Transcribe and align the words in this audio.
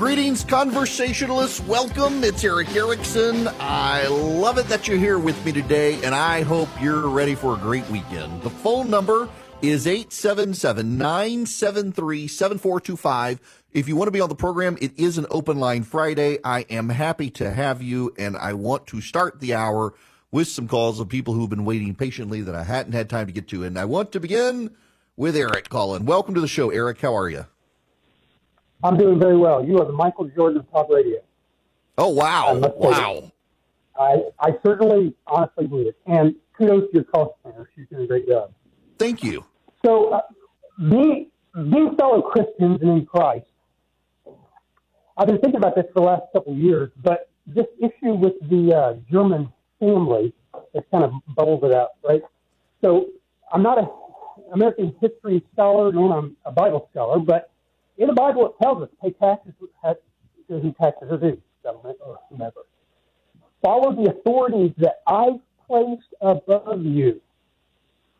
Greetings, 0.00 0.44
conversationalists. 0.44 1.60
Welcome. 1.60 2.24
It's 2.24 2.42
Erick 2.42 2.74
Erickson. 2.74 3.46
I 3.60 4.06
love 4.06 4.56
it 4.56 4.64
that 4.68 4.88
you're 4.88 4.96
here 4.96 5.18
with 5.18 5.44
me 5.44 5.52
today, 5.52 6.02
and 6.02 6.14
I 6.14 6.40
hope 6.40 6.70
you're 6.80 7.06
ready 7.06 7.34
for 7.34 7.54
a 7.54 7.58
great 7.58 7.86
weekend. 7.90 8.40
The 8.40 8.48
phone 8.48 8.88
number 8.88 9.28
is 9.60 9.86
877 9.86 10.96
973 10.96 12.28
7425. 12.28 13.64
If 13.74 13.88
you 13.88 13.94
want 13.94 14.06
to 14.06 14.12
be 14.12 14.22
on 14.22 14.30
the 14.30 14.34
program, 14.34 14.78
it 14.80 14.98
is 14.98 15.18
an 15.18 15.26
open 15.30 15.60
line 15.60 15.82
Friday. 15.82 16.38
I 16.42 16.60
am 16.70 16.88
happy 16.88 17.28
to 17.32 17.50
have 17.50 17.82
you, 17.82 18.14
and 18.18 18.38
I 18.38 18.54
want 18.54 18.86
to 18.86 19.02
start 19.02 19.38
the 19.38 19.52
hour 19.52 19.92
with 20.30 20.48
some 20.48 20.66
calls 20.66 20.98
of 20.98 21.10
people 21.10 21.34
who've 21.34 21.50
been 21.50 21.66
waiting 21.66 21.94
patiently 21.94 22.40
that 22.40 22.54
I 22.54 22.64
hadn't 22.64 22.94
had 22.94 23.10
time 23.10 23.26
to 23.26 23.34
get 23.34 23.48
to. 23.48 23.64
And 23.64 23.78
I 23.78 23.84
want 23.84 24.12
to 24.12 24.20
begin 24.20 24.74
with 25.18 25.36
Eric 25.36 25.68
calling. 25.68 26.06
Welcome 26.06 26.34
to 26.36 26.40
the 26.40 26.48
show, 26.48 26.70
Eric. 26.70 27.02
How 27.02 27.14
are 27.14 27.28
you? 27.28 27.44
I'm 28.82 28.96
doing 28.96 29.18
very 29.18 29.36
well. 29.36 29.64
You 29.64 29.78
are 29.78 29.84
the 29.84 29.92
Michael 29.92 30.26
Jordan 30.26 30.60
of 30.60 30.70
talk 30.70 30.88
radio. 30.90 31.18
Oh 31.98 32.08
wow! 32.08 32.58
Wow! 32.76 33.32
I 33.98 34.22
I 34.38 34.50
certainly 34.64 35.14
honestly 35.26 35.66
believe 35.66 35.88
it, 35.88 35.96
and 36.06 36.34
kudos 36.56 36.90
to 36.90 36.94
your 36.94 37.04
call 37.04 37.38
center. 37.42 37.68
She's 37.74 37.86
doing 37.88 38.04
a 38.04 38.06
great 38.06 38.26
job. 38.26 38.52
Thank 38.98 39.22
you. 39.22 39.44
So, 39.84 40.10
uh, 40.10 40.22
being 40.78 41.30
being 41.54 41.94
fellow 41.98 42.22
Christians 42.22 42.80
and 42.80 42.90
in 42.90 43.06
Christ, 43.06 43.46
I've 45.16 45.26
been 45.26 45.38
thinking 45.40 45.56
about 45.56 45.74
this 45.74 45.84
for 45.92 46.00
the 46.00 46.06
last 46.06 46.22
couple 46.32 46.52
of 46.52 46.58
years, 46.58 46.90
but 47.02 47.28
this 47.46 47.66
issue 47.78 48.14
with 48.14 48.34
the 48.48 48.74
uh, 48.74 48.94
German 49.10 49.52
family 49.78 50.32
has 50.74 50.84
kind 50.90 51.04
of 51.04 51.12
bubbled 51.34 51.64
it 51.64 51.74
out, 51.74 51.90
right? 52.02 52.22
So, 52.80 53.08
I'm 53.52 53.62
not 53.62 53.78
a 53.78 53.88
American 54.54 54.94
history 55.00 55.44
scholar, 55.52 55.92
nor 55.92 56.16
I'm 56.16 56.36
a 56.44 56.52
Bible 56.52 56.88
scholar, 56.90 57.18
but 57.18 57.50
in 58.00 58.06
the 58.06 58.14
Bible, 58.14 58.46
it 58.46 58.54
tells 58.62 58.82
us 58.82 58.88
pay 59.02 59.10
taxes 59.12 59.52
to 59.60 60.58
who 60.58 60.72
taxes 60.80 61.12
are 61.12 61.18
due, 61.18 61.40
government 61.62 61.98
or 62.04 62.18
whomever. 62.30 62.62
Follow 63.62 63.94
the 63.94 64.10
authorities 64.10 64.72
that 64.78 65.02
I've 65.06 65.38
placed 65.66 66.08
above 66.22 66.82
you. 66.82 67.20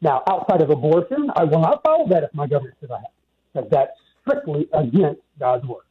Now, 0.02 0.22
outside 0.28 0.60
of 0.60 0.68
abortion, 0.68 1.30
I 1.34 1.44
will 1.44 1.60
not 1.60 1.82
follow 1.82 2.06
that 2.08 2.22
if 2.24 2.34
my 2.34 2.46
government 2.46 2.76
says 2.80 2.90
I 2.90 2.98
have, 2.98 3.04
because 3.52 3.70
that's 3.70 3.92
strictly 4.20 4.68
against 4.74 5.22
God's 5.38 5.66
word. 5.66 5.84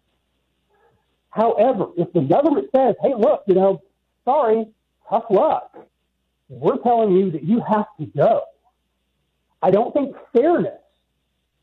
However, 1.31 1.87
if 1.97 2.13
the 2.13 2.21
government 2.21 2.69
says, 2.75 2.95
hey, 3.01 3.13
look, 3.17 3.43
you 3.47 3.55
know, 3.55 3.81
sorry, 4.23 4.67
tough 5.09 5.25
luck, 5.31 5.75
we're 6.47 6.77
telling 6.77 7.11
you 7.11 7.31
that 7.31 7.43
you 7.43 7.61
have 7.67 7.87
to 7.99 8.05
go. 8.05 8.43
I 9.63 9.71
don't 9.71 9.93
think 9.93 10.15
fairness 10.33 10.79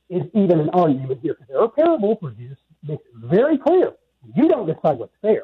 is 0.09 0.23
even 0.35 0.61
an 0.61 0.71
argument 0.71 1.21
here 1.23 1.35
because 1.35 1.49
there 1.49 1.61
are 1.61 1.69
parables 1.69 2.19
where 2.21 2.33
Jesus 2.33 2.59
makes 2.83 3.03
it 3.05 3.29
very 3.29 3.59
clear 3.59 3.93
you 4.35 4.49
don't 4.49 4.67
decide 4.67 4.99
what's 4.99 5.13
fair. 5.23 5.43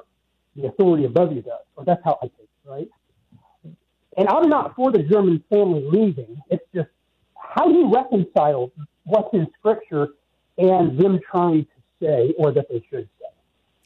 The 0.56 0.67
authority 0.67 1.05
above 1.05 1.33
you 1.33 1.42
does. 1.42 1.61
Or 1.77 1.84
that's 1.84 2.02
how 2.05 2.18
I 2.23 2.27
take 2.27 2.40
it, 2.40 2.68
right? 2.68 2.89
And 4.17 4.28
I'm 4.28 4.48
not 4.48 4.74
for 4.74 4.92
the 4.92 5.02
German 5.02 5.42
family 5.48 5.84
leaving. 5.90 6.40
It's 6.51 6.64
just 6.74 6.89
how 7.36 7.67
do 7.67 7.74
you 7.74 7.92
reconcile 7.92 8.70
what's 9.05 9.33
in 9.33 9.46
Scripture 9.58 10.08
and 10.58 10.98
them 10.98 11.20
trying 11.30 11.64
to 11.64 11.70
say 12.01 12.34
or 12.39 12.52
that 12.52 12.67
they 12.68 12.84
should 12.90 13.08
say? 13.20 13.27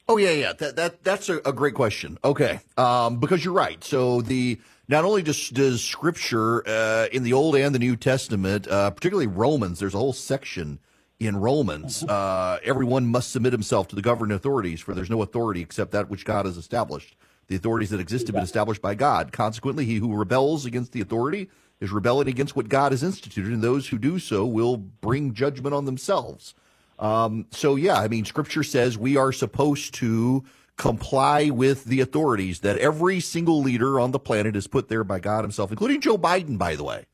Oh 0.09 0.17
yeah, 0.17 0.31
yeah. 0.31 0.53
That 0.53 0.77
that 0.77 1.05
that's 1.05 1.29
a, 1.29 1.39
a 1.45 1.53
great 1.53 1.75
question. 1.75 2.19
Okay, 2.25 2.61
um, 2.77 3.19
because 3.19 3.45
you're 3.45 3.55
right. 3.55 3.83
So 3.83 4.23
the 4.23 4.61
not 4.89 5.05
only 5.05 5.23
does, 5.23 5.49
does 5.51 5.83
Scripture 5.83 6.67
uh, 6.67 7.07
in 7.13 7.23
the 7.23 7.33
Old 7.33 7.57
and 7.57 7.75
the 7.75 7.79
New 7.79 7.97
Testament, 7.97 8.69
uh, 8.69 8.91
particularly 8.91 9.27
Romans, 9.27 9.79
there's 9.79 9.95
a 9.95 9.99
whole 9.99 10.13
section 10.13 10.79
in 11.19 11.37
Romans. 11.37 12.03
Mm-hmm. 12.03 12.11
Uh, 12.11 12.59
everyone 12.63 13.07
must 13.07 13.31
submit 13.33 13.53
himself 13.53 13.89
to 13.89 13.97
the 13.97 14.03
governing 14.03 14.37
authorities, 14.37 14.81
for 14.81 14.95
there's 14.95 15.11
no 15.11 15.23
authority 15.23 15.61
except 15.61 15.91
that 15.93 16.11
which 16.11 16.25
God 16.25 16.47
has 16.47 16.57
established. 16.57 17.17
The 17.49 17.57
authorities 17.57 17.91
that 17.91 18.01
exist 18.01 18.27
have 18.27 18.35
been 18.35 18.45
established 18.45 18.83
by 18.83 18.95
God. 18.95 19.33
Consequently, 19.33 19.85
he 19.85 19.97
who 19.97 20.15
rebels 20.15 20.67
against 20.67 20.93
the 20.93 21.01
authority 21.01 21.49
is 21.81 21.93
rebelling 21.93 22.29
against 22.29 22.57
what 22.57 22.69
God 22.69 22.93
has 22.93 23.03
instituted, 23.03 23.53
and 23.53 23.63
those 23.63 23.89
who 23.89 23.99
do 23.99 24.19
so 24.19 24.45
will 24.45 24.77
bring 24.77 25.33
judgment 25.33 25.75
on 25.75 25.85
themselves. 25.85 26.55
Um, 26.99 27.47
so, 27.51 27.77
yeah, 27.77 28.01
I 28.01 28.09
mean, 28.09 28.25
Scripture 28.25 28.63
says 28.63 28.99
we 28.99 29.17
are 29.17 29.31
supposed 29.31 29.95
to 29.95 30.45
comply 30.77 31.51
with 31.51 31.85
the 31.85 32.01
authorities 32.01 32.61
that 32.61 32.79
every 32.79 33.21
single 33.21 33.61
leader 33.61 33.99
on 33.99 34.11
the 34.11 34.19
planet 34.19 34.55
is 34.57 34.67
put 34.67 34.89
there 34.89 35.05
by 35.05 35.19
God 35.19 35.43
himself, 35.43 35.71
including 35.71 36.01
Joe 36.01 36.19
Biden, 36.19 36.59
by 36.59 36.77
the 36.77 36.85
way. 36.85 37.07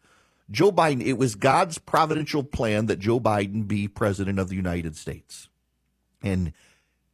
Joe 0.50 0.72
Biden, 0.72 1.04
it 1.04 1.14
was 1.14 1.34
God's 1.34 1.78
providential 1.78 2.42
plan 2.42 2.86
that 2.86 2.98
Joe 2.98 3.20
Biden 3.20 3.66
be 3.66 3.88
president 3.88 4.38
of 4.38 4.48
the 4.48 4.56
United 4.56 4.96
States. 4.96 5.48
And 6.22 6.52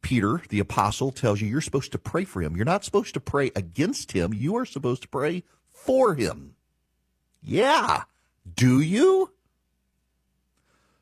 Peter, 0.01 0.41
the 0.49 0.59
apostle, 0.59 1.11
tells 1.11 1.39
you 1.39 1.47
you're 1.47 1.61
supposed 1.61 1.91
to 1.91 1.97
pray 1.97 2.25
for 2.25 2.41
him. 2.41 2.55
You're 2.55 2.65
not 2.65 2.83
supposed 2.83 3.13
to 3.13 3.19
pray 3.19 3.51
against 3.55 4.11
him. 4.11 4.33
You 4.33 4.55
are 4.57 4.65
supposed 4.65 5.03
to 5.03 5.07
pray 5.07 5.43
for 5.71 6.15
him. 6.15 6.55
Yeah. 7.41 8.03
Do 8.55 8.79
you? 8.81 9.31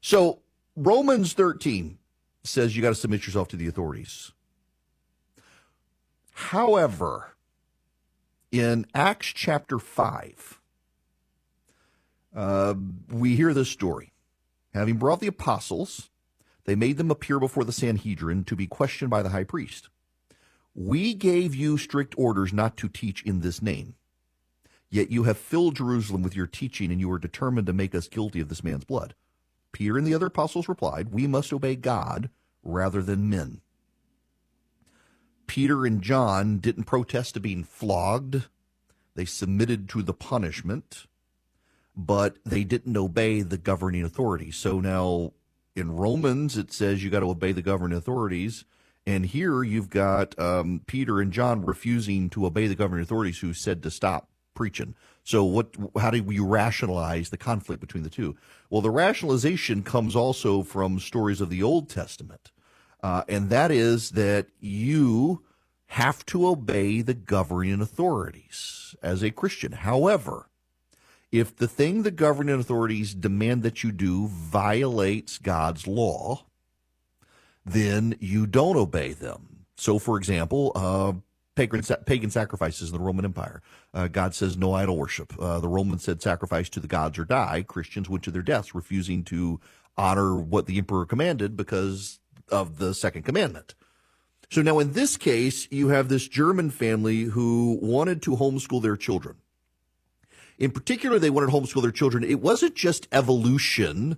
So 0.02 0.40
Romans 0.76 1.34
13 1.34 1.98
says 2.44 2.76
you 2.76 2.82
got 2.82 2.90
to 2.90 2.96
submit 2.96 3.26
yourself 3.26 3.48
to 3.50 3.58
the 3.58 3.68
authorities. 3.68 4.32
However, 6.38 7.36
in 8.52 8.86
Acts 8.94 9.26
chapter 9.26 9.80
5, 9.80 10.62
uh, 12.36 12.76
we 13.10 13.36
hear 13.36 13.56
this 13.56 13.70
story. 13.70 14.14
Having 14.72 14.98
brought 14.98 15.20
the 15.20 15.28
apostles, 15.28 16.12
they 16.66 16.76
made 16.76 16.98
them 16.98 17.10
appear 17.10 17.40
before 17.40 17.64
the 17.64 17.72
Sanhedrin 17.72 18.44
to 18.44 18.56
be 18.56 18.68
questioned 18.68 19.10
by 19.10 19.24
the 19.24 19.30
high 19.30 19.46
priest. 19.46 19.90
We 20.76 21.16
gave 21.16 21.56
you 21.56 21.76
strict 21.76 22.14
orders 22.20 22.54
not 22.54 22.78
to 22.78 22.88
teach 22.88 23.24
in 23.24 23.42
this 23.42 23.60
name. 23.60 23.96
Yet 24.92 25.10
you 25.10 25.24
have 25.24 25.40
filled 25.40 25.76
Jerusalem 25.76 26.22
with 26.22 26.36
your 26.36 26.48
teaching, 26.48 26.92
and 26.92 27.02
you 27.02 27.12
are 27.12 27.20
determined 27.20 27.66
to 27.66 27.74
make 27.74 27.96
us 27.96 28.08
guilty 28.08 28.40
of 28.42 28.50
this 28.50 28.64
man's 28.64 28.86
blood. 28.86 29.16
Peter 29.72 29.98
and 29.98 30.06
the 30.06 30.14
other 30.14 30.28
apostles 30.28 30.70
replied, 30.70 31.10
We 31.10 31.26
must 31.26 31.52
obey 31.52 31.76
God 31.76 32.30
rather 32.64 33.02
than 33.02 33.28
men. 33.28 33.62
Peter 35.48 35.86
and 35.86 36.02
John 36.02 36.60
didn't 36.60 36.84
protest 36.84 37.34
to 37.34 37.40
being 37.40 37.64
flogged. 37.64 38.44
They 39.16 39.26
submitted 39.26 39.90
to 39.90 40.04
the 40.04 40.14
punishment, 40.14 41.08
but 41.96 42.38
they 42.46 42.64
didn't 42.64 42.96
obey 42.96 43.42
the 43.42 43.58
governing 43.58 44.04
authority. 44.04 44.52
So 44.52 44.80
now 44.80 45.34
in 45.76 45.96
Romans, 45.96 46.58
it 46.58 46.72
says 46.72 47.04
you 47.04 47.10
got 47.10 47.22
to 47.22 47.30
obey 47.30 47.52
the 47.52 47.62
governing 47.62 47.98
authorities. 47.98 48.66
And 49.06 49.26
here 49.26 49.64
you've 49.64 49.90
got 49.90 50.38
um, 50.38 50.82
Peter 50.86 51.22
and 51.22 51.32
John 51.32 51.66
refusing 51.66 52.30
to 52.32 52.46
obey 52.46 52.68
the 52.68 52.76
governing 52.76 53.04
authorities 53.04 53.40
who 53.40 53.54
said 53.54 53.82
to 53.84 53.92
stop 53.92 54.30
preaching. 54.54 54.96
So 55.24 55.44
what? 55.44 55.76
How 55.98 56.10
do 56.10 56.18
you 56.18 56.46
rationalize 56.46 57.30
the 57.30 57.38
conflict 57.38 57.80
between 57.80 58.04
the 58.04 58.10
two? 58.10 58.36
Well, 58.70 58.82
the 58.82 58.92
rationalization 58.92 59.84
comes 59.84 60.16
also 60.16 60.62
from 60.62 61.00
stories 61.00 61.42
of 61.42 61.50
the 61.50 61.64
Old 61.64 61.90
Testament 61.90 62.52
uh, 63.04 63.24
and 63.28 63.50
that 63.50 63.72
is 63.72 64.12
that 64.12 64.48
you 64.60 65.44
have 65.88 66.26
to 66.28 66.48
obey 66.48 67.02
the 67.02 67.14
governing 67.14 67.82
authorities 67.82 68.96
as 69.02 69.24
a 69.24 69.32
Christian. 69.32 69.72
However, 69.72 70.50
if 71.32 71.56
the 71.56 71.68
thing 71.68 72.04
the 72.04 72.12
governing 72.12 72.60
authorities 72.60 73.14
demand 73.14 73.64
that 73.64 73.84
you 73.84 73.92
do 73.92 74.28
violates 74.28 75.38
God's 75.38 75.88
law, 75.88 76.46
then 77.66 78.16
you 78.20 78.48
don't 78.48 78.78
obey 78.78 79.14
them. 79.14 79.66
So, 79.76 80.00
for 80.00 80.18
example, 80.18 80.72
uh, 80.76 81.14
pagan, 81.56 81.82
pagan 82.06 82.30
sacrifices 82.30 82.90
in 82.90 82.98
the 82.98 83.04
Roman 83.04 83.26
Empire. 83.26 83.62
Uh, 83.94 84.08
God 84.08 84.34
says 84.34 84.58
no 84.58 84.74
idol 84.74 84.98
worship. 84.98 85.34
Uh, 85.40 85.60
the 85.60 85.68
Romans 85.68 86.04
said 86.04 86.22
sacrifice 86.22 86.70
to 86.70 86.80
the 86.80 86.88
gods 86.88 87.20
or 87.20 87.26
die. 87.26 87.64
Christians 87.68 88.10
went 88.10 88.24
to 88.24 88.32
their 88.32 88.42
deaths 88.42 88.74
refusing 88.74 89.24
to 89.26 89.60
honor 89.98 90.36
what 90.36 90.66
the 90.66 90.78
emperor 90.78 91.06
commanded 91.06 91.58
because 91.58 92.20
of 92.50 92.78
the 92.78 92.94
second 92.94 93.24
commandment. 93.24 93.76
So 94.50 94.62
now 94.62 94.80
in 94.80 94.94
this 94.94 95.18
case, 95.18 95.68
you 95.72 95.90
have 95.90 96.08
this 96.08 96.28
German 96.28 96.70
family 96.70 97.24
who 97.24 97.78
wanted 97.82 98.22
to 98.24 98.38
homeschool 98.38 98.82
their 98.82 98.96
children. 98.96 99.38
In 100.58 100.72
particular, 100.72 101.20
they 101.20 101.30
wanted 101.30 101.48
to 101.48 101.54
homeschool 101.54 101.82
their 101.82 101.92
children. 101.92 102.24
It 102.24 102.42
wasn't 102.42 102.76
just 102.76 103.08
evolution 103.12 104.18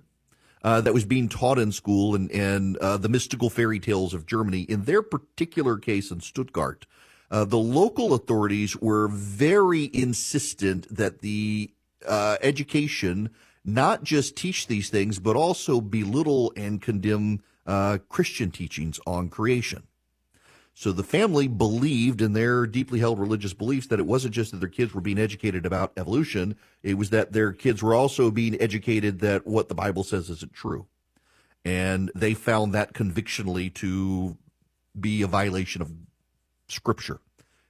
uh, 0.62 0.80
that 0.82 0.94
was 0.94 1.04
being 1.04 1.28
taught 1.28 1.58
in 1.58 1.72
school 1.72 2.14
and, 2.14 2.30
and 2.30 2.76
uh, 2.78 2.96
the 2.96 3.08
mystical 3.08 3.50
fairy 3.50 3.80
tales 3.80 4.14
of 4.14 4.26
Germany. 4.26 4.62
In 4.62 4.84
their 4.84 5.02
particular 5.02 5.78
case 5.78 6.10
in 6.10 6.20
Stuttgart, 6.20 6.86
uh, 7.30 7.44
the 7.44 7.58
local 7.58 8.14
authorities 8.14 8.76
were 8.76 9.08
very 9.08 9.90
insistent 9.92 10.86
that 10.94 11.20
the 11.20 11.72
uh, 12.06 12.36
education 12.40 13.30
not 13.64 14.02
just 14.02 14.36
teach 14.36 14.66
these 14.66 14.88
things, 14.88 15.18
but 15.18 15.36
also 15.36 15.80
belittle 15.80 16.52
and 16.56 16.80
condemn 16.80 17.42
uh, 17.70 17.98
Christian 18.08 18.50
teachings 18.50 18.98
on 19.06 19.28
creation. 19.28 19.84
So 20.74 20.90
the 20.90 21.04
family 21.04 21.46
believed 21.46 22.20
in 22.20 22.32
their 22.32 22.66
deeply 22.66 22.98
held 22.98 23.20
religious 23.20 23.52
beliefs 23.52 23.86
that 23.88 24.00
it 24.00 24.06
wasn't 24.06 24.34
just 24.34 24.50
that 24.50 24.58
their 24.58 24.68
kids 24.68 24.92
were 24.92 25.00
being 25.00 25.18
educated 25.18 25.64
about 25.64 25.92
evolution, 25.96 26.56
it 26.82 26.94
was 26.94 27.10
that 27.10 27.32
their 27.32 27.52
kids 27.52 27.82
were 27.82 27.94
also 27.94 28.30
being 28.30 28.60
educated 28.60 29.20
that 29.20 29.46
what 29.46 29.68
the 29.68 29.74
Bible 29.74 30.02
says 30.02 30.30
isn't 30.30 30.52
true. 30.52 30.86
And 31.64 32.10
they 32.14 32.34
found 32.34 32.72
that 32.72 32.92
convictionally 32.92 33.70
to 33.70 34.36
be 34.98 35.22
a 35.22 35.28
violation 35.28 35.80
of 35.80 35.92
scripture. 36.68 37.20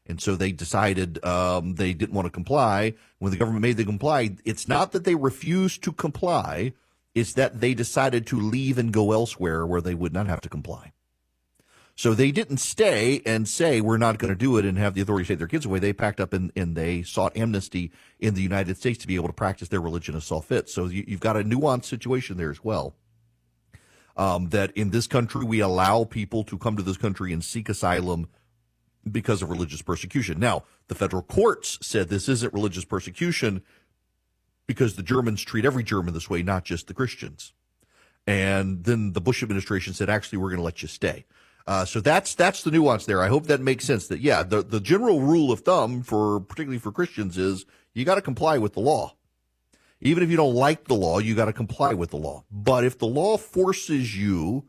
And 0.07 0.21
so 0.21 0.35
they 0.35 0.53
decided 0.53 1.23
um, 1.25 1.75
they 1.75 1.93
didn't 1.93 2.15
want 2.15 2.27
to 2.27 2.31
comply. 2.31 2.95
When 3.19 3.33
the 3.33 3.39
government 3.39 3.63
made 3.63 3.77
them 3.77 3.87
comply, 3.87 4.37
it's 4.47 4.67
not 4.67 4.93
that 4.93 5.05
they 5.05 5.15
refused 5.15 5.83
to 5.85 5.93
comply, 5.93 6.73
it's 7.15 7.33
that 7.35 7.61
they 7.61 7.75
decided 7.75 8.27
to 8.27 8.41
leave 8.41 8.79
and 8.79 8.93
go 8.93 9.13
elsewhere 9.13 9.67
where 9.67 9.81
they 9.81 9.95
would 9.95 10.13
not 10.13 10.27
have 10.27 10.41
to 10.43 10.49
comply. 10.49 10.93
So 12.01 12.15
they 12.15 12.31
didn't 12.31 12.59
stay 12.59 13.21
and 13.27 13.47
say, 13.47 13.83
we're 13.83 13.99
not 13.99 14.17
going 14.17 14.33
to 14.33 14.39
do 14.39 14.57
it 14.57 14.65
and 14.65 14.79
have 14.79 14.95
the 14.95 15.03
authorities 15.03 15.29
take 15.29 15.37
their 15.37 15.47
kids 15.47 15.67
away. 15.67 15.81
They 15.81 15.93
packed 15.93 16.19
up 16.19 16.33
and, 16.33 16.51
and 16.57 16.75
they 16.75 17.03
sought 17.03 17.37
amnesty 17.37 17.93
in 18.19 18.33
the 18.33 18.41
United 18.41 18.79
States 18.79 18.99
to 19.01 19.07
be 19.07 19.17
able 19.17 19.27
to 19.27 19.35
practice 19.35 19.69
their 19.69 19.83
religion 19.83 20.15
as 20.15 20.25
saw 20.25 20.41
fit. 20.41 20.71
So 20.71 20.87
you, 20.87 21.05
have 21.11 21.21
got 21.21 21.37
a 21.37 21.45
nuanced 21.45 21.85
situation 21.85 22.39
there 22.39 22.51
as 22.51 22.65
well. 22.65 22.95
Um, 24.17 24.49
that 24.49 24.71
in 24.73 24.91
this 24.91 25.07
country, 25.07 25.45
we 25.45 25.61
allow 25.61 26.05
people 26.05 26.43
to 26.45 26.57
come 26.57 26.77
to 26.77 26.83
this 26.83 26.97
country 26.97 27.35
and 27.35 27.45
seek 27.45 27.69
asylum 27.69 28.29
because 29.11 29.43
of 29.43 29.51
religious 29.51 29.83
persecution. 29.83 30.39
Now, 30.39 30.65
the 30.89 30.95
federal 30.95 31.23
courts 31.23 31.79
said 31.83 32.09
this 32.09 32.29
isn't 32.29 32.53
religious 32.53 32.85
persecution 32.85 33.63
because 34.71 34.95
the 34.95 35.03
Germans 35.03 35.43
treat 35.43 35.65
every 35.65 35.83
German 35.83 36.15
this 36.15 36.31
way, 36.31 36.45
not 36.45 36.65
just 36.65 36.87
the 36.87 36.95
Christians. 36.95 37.53
And 38.25 38.85
then 38.85 39.15
the 39.15 39.21
Bush 39.21 39.43
administration 39.43 39.95
said, 39.95 40.09
actually, 40.09 40.39
we're 40.39 40.51
going 40.51 40.59
to 40.59 40.65
let 40.65 40.81
you 40.81 40.87
stay. 40.87 41.25
Uh, 41.67 41.85
so 41.85 42.01
that's 42.01 42.37
that's 42.37 42.63
the 42.63 42.71
nuance 42.71 43.05
there. 43.05 43.21
I 43.21 43.27
hope 43.27 43.47
that 43.47 43.61
makes 43.61 43.85
sense. 43.85 44.07
That 44.07 44.21
yeah, 44.21 44.45
the 44.45 44.63
the 44.63 44.79
general 44.79 45.23
rule 45.23 45.51
of 45.51 45.61
thumb 45.61 46.03
for 46.03 46.39
particularly 46.39 46.79
for 46.79 46.93
Christians 46.93 47.37
is 47.37 47.67
you 47.95 48.05
got 48.05 48.15
to 48.15 48.23
comply 48.23 48.59
with 48.59 48.75
the 48.75 48.81
law. 48.81 49.17
Even 50.01 50.23
if 50.23 50.31
you 50.31 50.37
don't 50.37 50.55
like 50.55 50.85
the 50.85 50.95
law, 50.95 51.19
you 51.19 51.35
got 51.35 51.47
to 51.47 51.53
comply 51.53 51.93
with 51.93 52.11
the 52.11 52.17
law. 52.17 52.45
But 52.49 52.85
if 52.85 52.97
the 52.97 53.09
law 53.09 53.37
forces 53.39 54.17
you 54.17 54.69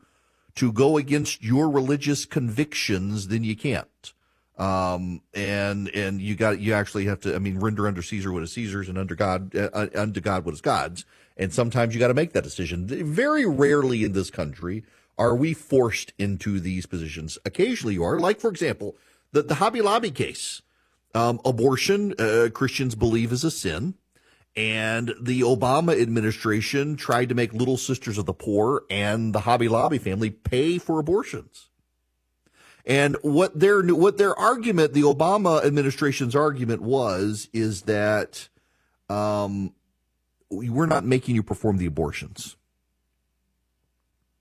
to 0.56 0.72
go 0.72 0.98
against 0.98 1.44
your 1.44 1.70
religious 1.70 2.26
convictions, 2.26 3.28
then 3.28 3.44
you 3.44 3.56
can't. 3.56 4.14
Um, 4.62 5.24
and 5.34 5.90
and 5.90 6.22
you 6.22 6.36
got 6.36 6.60
you 6.60 6.74
actually 6.74 7.06
have 7.06 7.20
to. 7.22 7.34
I 7.34 7.40
mean, 7.40 7.60
render 7.60 7.88
under 7.88 8.04
Caesar 8.04 8.32
what 8.32 8.44
is 8.44 8.52
Caesar's, 8.52 8.90
and 8.90 8.98
under 8.98 9.16
God 9.16 9.56
uh, 9.56 9.88
unto 9.96 10.22
God 10.22 10.46
what 10.46 10.54
is 10.54 10.62
God's. 10.62 11.04
And 11.36 11.52
sometimes 11.52 11.96
you 11.96 12.00
got 12.00 12.10
to 12.10 12.14
make 12.14 12.34
that 12.34 12.44
decision. 12.44 12.86
Very 12.86 13.44
rarely 13.44 14.04
in 14.04 14.12
this 14.12 14.30
country 14.30 14.84
are 15.18 15.36
we 15.36 15.56
forced 15.56 16.14
into 16.20 16.60
these 16.60 16.86
positions. 16.86 17.40
Occasionally, 17.44 17.96
you 17.96 18.04
are. 18.04 18.20
Like 18.20 18.40
for 18.40 18.52
example, 18.52 18.96
the 19.32 19.42
the 19.42 19.56
Hobby 19.56 19.82
Lobby 19.82 20.12
case. 20.12 20.62
Um, 21.16 21.42
abortion, 21.44 22.14
uh, 22.20 22.50
Christians 22.54 22.94
believe 22.94 23.32
is 23.32 23.44
a 23.44 23.52
sin. 23.52 23.96
And 24.56 25.14
the 25.20 25.42
Obama 25.42 26.00
administration 26.00 26.98
tried 26.98 27.30
to 27.30 27.36
make 27.36 27.54
Little 27.54 27.78
Sisters 27.78 28.18
of 28.18 28.26
the 28.28 28.34
Poor 28.34 28.84
and 28.90 29.34
the 29.34 29.40
Hobby 29.40 29.70
Lobby 29.70 29.98
family 29.98 30.30
pay 30.30 30.78
for 30.78 31.00
abortions. 31.00 31.71
And 32.86 33.16
what 33.22 33.60
their 33.60 33.82
what 33.82 34.18
their 34.18 34.38
argument, 34.38 34.94
the 34.94 35.02
Obama 35.02 35.64
administration's 35.64 36.36
argument 36.36 36.82
was, 36.82 37.50
is 37.54 37.84
that 37.84 38.50
um, 39.10 39.74
we're 40.50 40.86
not 40.86 41.06
making 41.06 41.36
you 41.36 41.44
perform 41.44 41.78
the 41.78 41.86
abortions. 41.86 42.56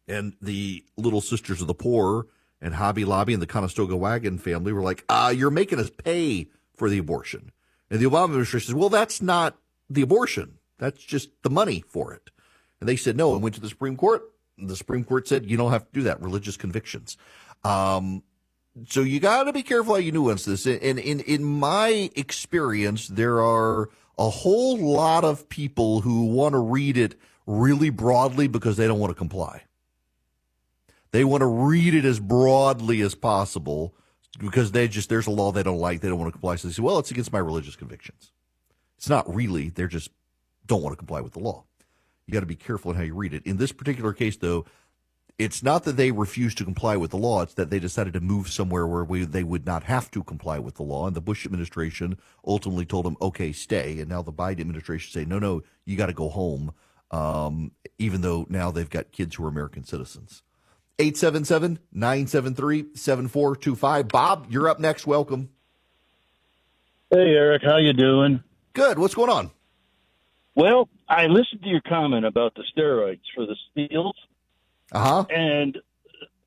And 0.08 0.34
the 0.42 0.84
Little 0.96 1.20
Sisters 1.20 1.60
of 1.60 1.66
the 1.66 1.74
Poor 1.74 2.26
and 2.60 2.74
Hobby 2.74 3.04
Lobby 3.04 3.32
and 3.32 3.42
the 3.42 3.46
Conestoga 3.46 3.96
Wagon 3.96 4.38
family 4.38 4.72
were 4.72 4.82
like, 4.82 5.04
ah, 5.08 5.28
you're 5.28 5.50
making 5.50 5.78
us 5.78 5.90
pay 5.90 6.48
for 6.74 6.88
the 6.88 6.98
abortion. 6.98 7.52
And 7.90 8.00
the 8.00 8.06
Obama 8.06 8.24
administration 8.24 8.68
says, 8.68 8.74
well, 8.74 8.88
that's 8.88 9.22
not 9.22 9.56
the 9.88 10.02
abortion. 10.02 10.58
That's 10.78 11.02
just 11.02 11.30
the 11.42 11.50
money 11.50 11.84
for 11.88 12.12
it. 12.12 12.30
And 12.80 12.88
they 12.88 12.96
said 12.96 13.16
no 13.16 13.34
and 13.34 13.42
went 13.42 13.54
to 13.56 13.60
the 13.60 13.68
Supreme 13.68 13.96
Court. 13.96 14.22
The 14.58 14.76
Supreme 14.76 15.04
Court 15.04 15.28
said, 15.28 15.48
you 15.50 15.56
don't 15.56 15.72
have 15.72 15.86
to 15.86 15.92
do 15.92 16.02
that. 16.02 16.22
Religious 16.22 16.56
convictions. 16.56 17.16
Um, 17.64 18.22
so 18.88 19.02
you 19.02 19.20
got 19.20 19.44
to 19.44 19.52
be 19.52 19.62
careful 19.62 19.94
how 19.94 20.00
you 20.00 20.12
nuance 20.12 20.44
this. 20.44 20.66
And 20.66 20.98
in 20.98 21.20
in 21.20 21.44
my 21.44 22.10
experience, 22.16 23.08
there 23.08 23.40
are 23.42 23.88
a 24.18 24.30
whole 24.30 24.76
lot 24.78 25.24
of 25.24 25.48
people 25.48 26.00
who 26.00 26.26
want 26.26 26.52
to 26.52 26.58
read 26.58 26.96
it 26.96 27.18
really 27.46 27.90
broadly 27.90 28.48
because 28.48 28.76
they 28.76 28.86
don't 28.86 28.98
want 28.98 29.10
to 29.10 29.14
comply. 29.14 29.62
They 31.12 31.24
want 31.24 31.40
to 31.40 31.46
read 31.46 31.94
it 31.94 32.04
as 32.04 32.20
broadly 32.20 33.00
as 33.00 33.14
possible 33.14 33.94
because 34.38 34.72
they 34.72 34.88
just 34.88 35.08
there's 35.08 35.26
a 35.26 35.30
law 35.30 35.50
they 35.50 35.62
don't 35.62 35.78
like, 35.78 36.00
they 36.00 36.08
don't 36.08 36.18
want 36.18 36.28
to 36.28 36.32
comply. 36.32 36.56
So 36.56 36.68
they 36.68 36.74
say, 36.74 36.82
well, 36.82 36.98
it's 36.98 37.10
against 37.10 37.32
my 37.32 37.38
religious 37.38 37.76
convictions. 37.76 38.30
It's 38.96 39.08
not 39.08 39.32
really; 39.34 39.70
they're 39.70 39.88
just 39.88 40.10
don't 40.66 40.82
want 40.82 40.92
to 40.92 40.98
comply 40.98 41.20
with 41.20 41.32
the 41.32 41.40
law. 41.40 41.64
You 42.26 42.34
got 42.34 42.40
to 42.40 42.46
be 42.46 42.54
careful 42.54 42.92
in 42.92 42.96
how 42.96 43.02
you 43.02 43.14
read 43.14 43.34
it. 43.34 43.44
In 43.44 43.56
this 43.56 43.72
particular 43.72 44.12
case, 44.12 44.36
though, 44.36 44.64
it's 45.40 45.62
not 45.62 45.84
that 45.84 45.96
they 45.96 46.10
refused 46.10 46.58
to 46.58 46.64
comply 46.66 46.98
with 46.98 47.12
the 47.12 47.16
law, 47.16 47.40
it's 47.40 47.54
that 47.54 47.70
they 47.70 47.78
decided 47.78 48.12
to 48.12 48.20
move 48.20 48.50
somewhere 48.50 48.86
where 48.86 49.04
we, 49.04 49.24
they 49.24 49.42
would 49.42 49.64
not 49.64 49.84
have 49.84 50.10
to 50.10 50.22
comply 50.22 50.58
with 50.58 50.74
the 50.74 50.82
law. 50.82 51.06
And 51.06 51.16
the 51.16 51.22
Bush 51.22 51.46
administration 51.46 52.18
ultimately 52.46 52.84
told 52.84 53.06
them, 53.06 53.16
okay, 53.22 53.50
stay. 53.50 54.00
And 54.00 54.10
now 54.10 54.20
the 54.20 54.34
Biden 54.34 54.60
administration 54.60 55.10
say, 55.10 55.24
no, 55.24 55.38
no, 55.38 55.62
you 55.86 55.96
got 55.96 56.06
to 56.06 56.12
go 56.12 56.28
home, 56.28 56.74
um, 57.10 57.72
even 57.98 58.20
though 58.20 58.46
now 58.50 58.70
they've 58.70 58.90
got 58.90 59.12
kids 59.12 59.36
who 59.36 59.46
are 59.46 59.48
American 59.48 59.82
citizens. 59.82 60.42
877 60.98 61.78
973 61.90 62.88
7425. 62.94 64.08
Bob, 64.08 64.46
you're 64.50 64.68
up 64.68 64.78
next. 64.78 65.06
Welcome. 65.06 65.48
Hey, 67.10 67.30
Erick. 67.30 67.62
How 67.64 67.78
you 67.78 67.94
doing? 67.94 68.44
Good. 68.74 68.98
What's 68.98 69.14
going 69.14 69.30
on? 69.30 69.50
Well, 70.54 70.90
I 71.08 71.28
listened 71.28 71.62
to 71.62 71.68
your 71.68 71.80
comment 71.80 72.26
about 72.26 72.54
the 72.54 72.64
steroids 72.76 73.22
for 73.34 73.46
the 73.46 73.56
SEALs 73.74 74.14
uh 74.92 74.98
huh. 74.98 75.24
And, 75.30 75.78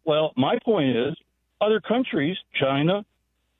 well, 0.05 0.33
my 0.35 0.57
point 0.63 0.95
is 0.95 1.15
other 1.61 1.79
countries, 1.79 2.37
China, 2.59 3.05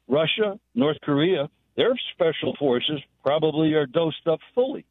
Russia, 0.08 0.60
North 0.75 0.98
Korea, 1.02 1.50
their 1.75 1.94
special 2.13 2.56
forces 2.58 3.02
probably 3.24 3.74
are 3.74 3.86
dosed 3.86 4.28
up 4.28 4.40
fully. 4.54 4.86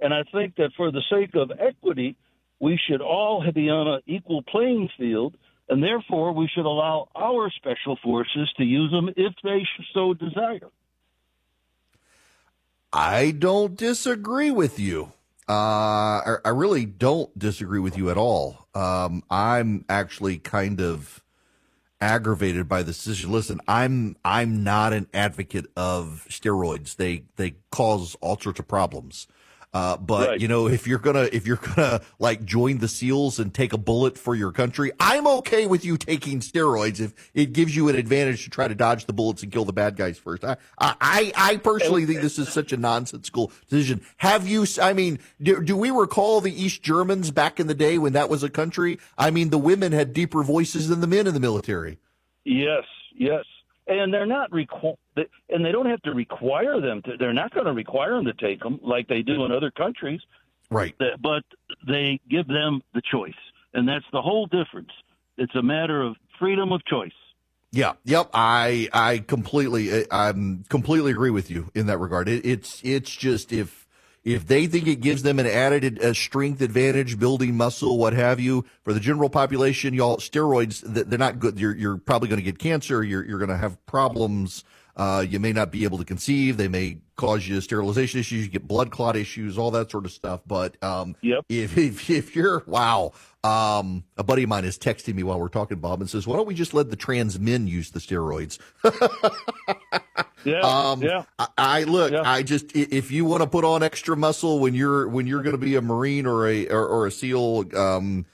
And 0.00 0.12
I 0.12 0.24
think 0.32 0.56
that 0.56 0.70
for 0.76 0.90
the 0.90 1.02
sake 1.10 1.34
of 1.34 1.50
equity, 1.58 2.16
we 2.58 2.78
should 2.88 3.00
all 3.00 3.44
be 3.52 3.68
on 3.68 3.86
an 3.86 4.00
equal 4.06 4.42
playing 4.42 4.88
field, 4.98 5.36
and 5.68 5.82
therefore 5.82 6.32
we 6.32 6.48
should 6.54 6.66
allow 6.66 7.08
our 7.14 7.50
special 7.50 7.98
forces 8.02 8.50
to 8.56 8.64
use 8.64 8.90
them 8.90 9.10
if 9.16 9.34
they 9.42 9.66
so 9.94 10.14
desire. 10.14 10.70
I 12.92 13.32
don't 13.32 13.76
disagree 13.76 14.50
with 14.50 14.78
you. 14.78 15.12
Uh, 15.48 16.38
I, 16.44 16.48
really 16.48 16.86
don't 16.86 17.36
disagree 17.38 17.78
with 17.78 17.96
you 17.96 18.10
at 18.10 18.16
all. 18.16 18.66
Um, 18.74 19.22
I'm 19.30 19.84
actually 19.88 20.38
kind 20.38 20.80
of 20.80 21.22
aggravated 22.00 22.68
by 22.68 22.82
the 22.82 22.86
decision. 22.92 23.30
Listen, 23.30 23.60
I'm 23.68 24.16
I'm 24.24 24.64
not 24.64 24.92
an 24.92 25.06
advocate 25.14 25.66
of 25.76 26.26
steroids. 26.28 26.96
They 26.96 27.24
they 27.36 27.54
cause 27.70 28.16
all 28.20 28.36
sorts 28.38 28.58
of 28.58 28.66
problems. 28.66 29.28
Uh, 29.76 29.94
but 29.98 30.28
right. 30.28 30.40
you 30.40 30.48
know, 30.48 30.68
if 30.68 30.86
you're 30.86 30.98
gonna 30.98 31.28
if 31.32 31.46
you're 31.46 31.58
gonna 31.76 32.00
like 32.18 32.42
join 32.46 32.78
the 32.78 32.88
SEALs 32.88 33.38
and 33.38 33.52
take 33.52 33.74
a 33.74 33.76
bullet 33.78 34.16
for 34.16 34.34
your 34.34 34.50
country, 34.50 34.90
I'm 34.98 35.26
okay 35.26 35.66
with 35.66 35.84
you 35.84 35.98
taking 35.98 36.40
steroids 36.40 36.98
if 36.98 37.12
it 37.34 37.52
gives 37.52 37.76
you 37.76 37.90
an 37.90 37.94
advantage 37.96 38.44
to 38.44 38.50
try 38.50 38.68
to 38.68 38.74
dodge 38.74 39.04
the 39.04 39.12
bullets 39.12 39.42
and 39.42 39.52
kill 39.52 39.66
the 39.66 39.74
bad 39.74 39.96
guys 39.96 40.16
first. 40.16 40.46
I 40.46 40.56
I, 40.78 41.30
I 41.36 41.56
personally 41.58 42.06
think 42.06 42.22
this 42.22 42.38
is 42.38 42.48
such 42.48 42.72
a 42.72 42.78
nonsensical 42.78 43.52
decision. 43.68 44.00
Have 44.16 44.48
you? 44.48 44.64
I 44.80 44.94
mean, 44.94 45.18
do, 45.42 45.62
do 45.62 45.76
we 45.76 45.90
recall 45.90 46.40
the 46.40 46.58
East 46.58 46.82
Germans 46.82 47.30
back 47.30 47.60
in 47.60 47.66
the 47.66 47.74
day 47.74 47.98
when 47.98 48.14
that 48.14 48.30
was 48.30 48.42
a 48.42 48.48
country? 48.48 48.98
I 49.18 49.30
mean, 49.30 49.50
the 49.50 49.58
women 49.58 49.92
had 49.92 50.14
deeper 50.14 50.42
voices 50.42 50.88
than 50.88 51.02
the 51.02 51.06
men 51.06 51.26
in 51.26 51.34
the 51.34 51.40
military. 51.40 51.98
Yes, 52.44 52.84
yes 53.14 53.44
and 53.86 54.12
they're 54.12 54.26
not 54.26 54.50
requ- 54.50 54.96
and 55.48 55.64
they 55.64 55.72
don't 55.72 55.86
have 55.86 56.02
to 56.02 56.12
require 56.12 56.80
them 56.80 57.02
to. 57.02 57.16
They're 57.18 57.32
not 57.32 57.54
going 57.54 57.66
to 57.66 57.72
require 57.72 58.16
them 58.16 58.24
to 58.26 58.34
take 58.34 58.60
them 58.60 58.80
like 58.82 59.08
they 59.08 59.22
do 59.22 59.44
in 59.44 59.52
other 59.52 59.70
countries. 59.70 60.20
Right. 60.70 60.94
But 60.98 61.44
they 61.86 62.20
give 62.28 62.48
them 62.48 62.82
the 62.94 63.02
choice, 63.10 63.34
and 63.74 63.88
that's 63.88 64.04
the 64.12 64.20
whole 64.20 64.46
difference. 64.46 64.90
It's 65.38 65.54
a 65.54 65.62
matter 65.62 66.02
of 66.02 66.16
freedom 66.38 66.72
of 66.72 66.84
choice. 66.86 67.12
Yeah. 67.72 67.92
Yep. 68.04 68.30
I 68.32 68.88
I 68.92 69.18
completely 69.18 70.06
I'm 70.10 70.64
completely 70.68 71.12
agree 71.12 71.30
with 71.30 71.50
you 71.50 71.70
in 71.74 71.86
that 71.86 71.98
regard. 71.98 72.28
It, 72.28 72.44
it's 72.44 72.80
it's 72.84 73.14
just 73.14 73.52
if 73.52 73.85
if 74.26 74.44
they 74.44 74.66
think 74.66 74.88
it 74.88 75.00
gives 75.00 75.22
them 75.22 75.38
an 75.38 75.46
added 75.46 76.02
uh, 76.02 76.12
strength 76.12 76.60
advantage, 76.60 77.16
building 77.16 77.56
muscle, 77.56 77.96
what 77.96 78.12
have 78.12 78.40
you, 78.40 78.64
for 78.82 78.92
the 78.92 78.98
general 78.98 79.30
population, 79.30 79.94
y'all 79.94 80.16
steroids 80.16 80.80
they're 80.82 81.16
not 81.16 81.38
good. 81.38 81.60
You're 81.60 81.76
you're 81.76 81.96
probably 81.96 82.28
going 82.28 82.40
to 82.40 82.44
get 82.44 82.58
cancer. 82.58 83.04
You're 83.04 83.24
you're 83.24 83.38
going 83.38 83.50
to 83.50 83.56
have 83.56 83.84
problems. 83.86 84.64
Uh, 84.96 85.24
you 85.28 85.38
may 85.38 85.52
not 85.52 85.70
be 85.70 85.84
able 85.84 85.98
to 85.98 86.04
conceive. 86.04 86.56
They 86.56 86.68
may 86.68 86.98
cause 87.16 87.46
you 87.46 87.60
sterilization 87.60 88.18
issues. 88.20 88.44
You 88.44 88.50
get 88.50 88.66
blood 88.66 88.90
clot 88.90 89.14
issues, 89.14 89.58
all 89.58 89.70
that 89.72 89.90
sort 89.90 90.06
of 90.06 90.12
stuff. 90.12 90.40
But 90.46 90.82
um, 90.82 91.16
yep. 91.20 91.44
if, 91.50 91.76
if 91.76 92.08
if 92.08 92.34
you're 92.34 92.62
wow, 92.66 93.12
um, 93.44 94.04
a 94.16 94.24
buddy 94.24 94.44
of 94.44 94.48
mine 94.48 94.64
is 94.64 94.78
texting 94.78 95.14
me 95.14 95.22
while 95.22 95.38
we're 95.38 95.48
talking, 95.48 95.78
Bob, 95.80 96.00
and 96.00 96.08
says, 96.08 96.26
"Why 96.26 96.36
don't 96.36 96.46
we 96.46 96.54
just 96.54 96.72
let 96.72 96.88
the 96.88 96.96
trans 96.96 97.38
men 97.38 97.66
use 97.66 97.90
the 97.90 97.98
steroids?" 97.98 98.58
yeah, 100.44 100.60
um, 100.60 101.02
yeah. 101.02 101.24
I, 101.38 101.48
I 101.58 101.82
look. 101.84 102.12
Yeah. 102.12 102.22
I 102.24 102.42
just 102.42 102.74
if 102.74 103.10
you 103.10 103.26
want 103.26 103.42
to 103.42 103.48
put 103.48 103.66
on 103.66 103.82
extra 103.82 104.16
muscle 104.16 104.60
when 104.60 104.74
you're 104.74 105.08
when 105.08 105.26
you're 105.26 105.42
going 105.42 105.54
to 105.54 105.58
be 105.58 105.74
a 105.74 105.82
marine 105.82 106.24
or 106.24 106.48
a 106.48 106.68
or, 106.68 106.86
or 106.86 107.06
a 107.06 107.10
seal, 107.10 107.64
um, 107.76 108.24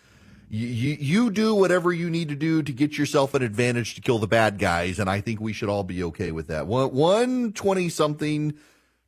you, 0.54 0.99
you 1.00 1.30
do 1.30 1.54
whatever 1.54 1.94
you 1.94 2.11
need 2.11 2.28
to 2.28 2.35
do 2.35 2.62
to 2.62 2.73
get 2.73 2.99
yourself 2.99 3.32
an 3.32 3.42
advantage 3.42 3.94
to 3.94 4.02
kill 4.02 4.18
the 4.18 4.26
bad 4.26 4.59
guys, 4.59 4.99
and 4.99 5.09
I 5.09 5.23
think 5.23 5.40
we 5.40 5.54
should 5.54 5.71
all 5.71 5.82
be 5.82 6.04
okay 6.04 6.30
with 6.30 6.49
that. 6.49 6.66
One 6.66 6.92
one 6.92 7.52
twenty 7.54 7.88
something 7.88 8.52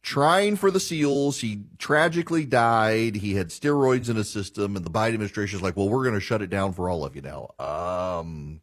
trying 0.00 0.56
for 0.56 0.70
the 0.70 0.80
SEALs. 0.80 1.40
He 1.40 1.64
tragically 1.76 2.46
died. 2.46 3.16
He 3.16 3.34
had 3.34 3.48
steroids 3.50 4.08
in 4.08 4.16
his 4.16 4.30
system, 4.30 4.74
and 4.74 4.86
the 4.86 4.90
Biden 4.90 5.12
administration 5.12 5.58
is 5.58 5.62
like, 5.62 5.76
"Well, 5.76 5.90
we're 5.90 6.02
going 6.02 6.14
to 6.14 6.20
shut 6.20 6.40
it 6.40 6.48
down 6.48 6.72
for 6.72 6.88
all 6.88 7.04
of 7.04 7.14
you 7.14 7.20
now." 7.20 7.50
Um, 7.58 8.62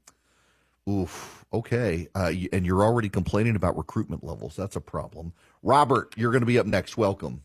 oof. 0.89 1.45
Okay. 1.53 2.07
Uh, 2.15 2.31
and 2.51 2.65
you're 2.65 2.81
already 2.81 3.09
complaining 3.09 3.55
about 3.55 3.77
recruitment 3.77 4.23
levels. 4.23 4.55
That's 4.55 4.75
a 4.75 4.81
problem. 4.81 5.33
Robert, 5.61 6.15
you're 6.17 6.31
going 6.31 6.41
to 6.41 6.47
be 6.47 6.57
up 6.57 6.65
next. 6.65 6.97
Welcome. 6.97 7.43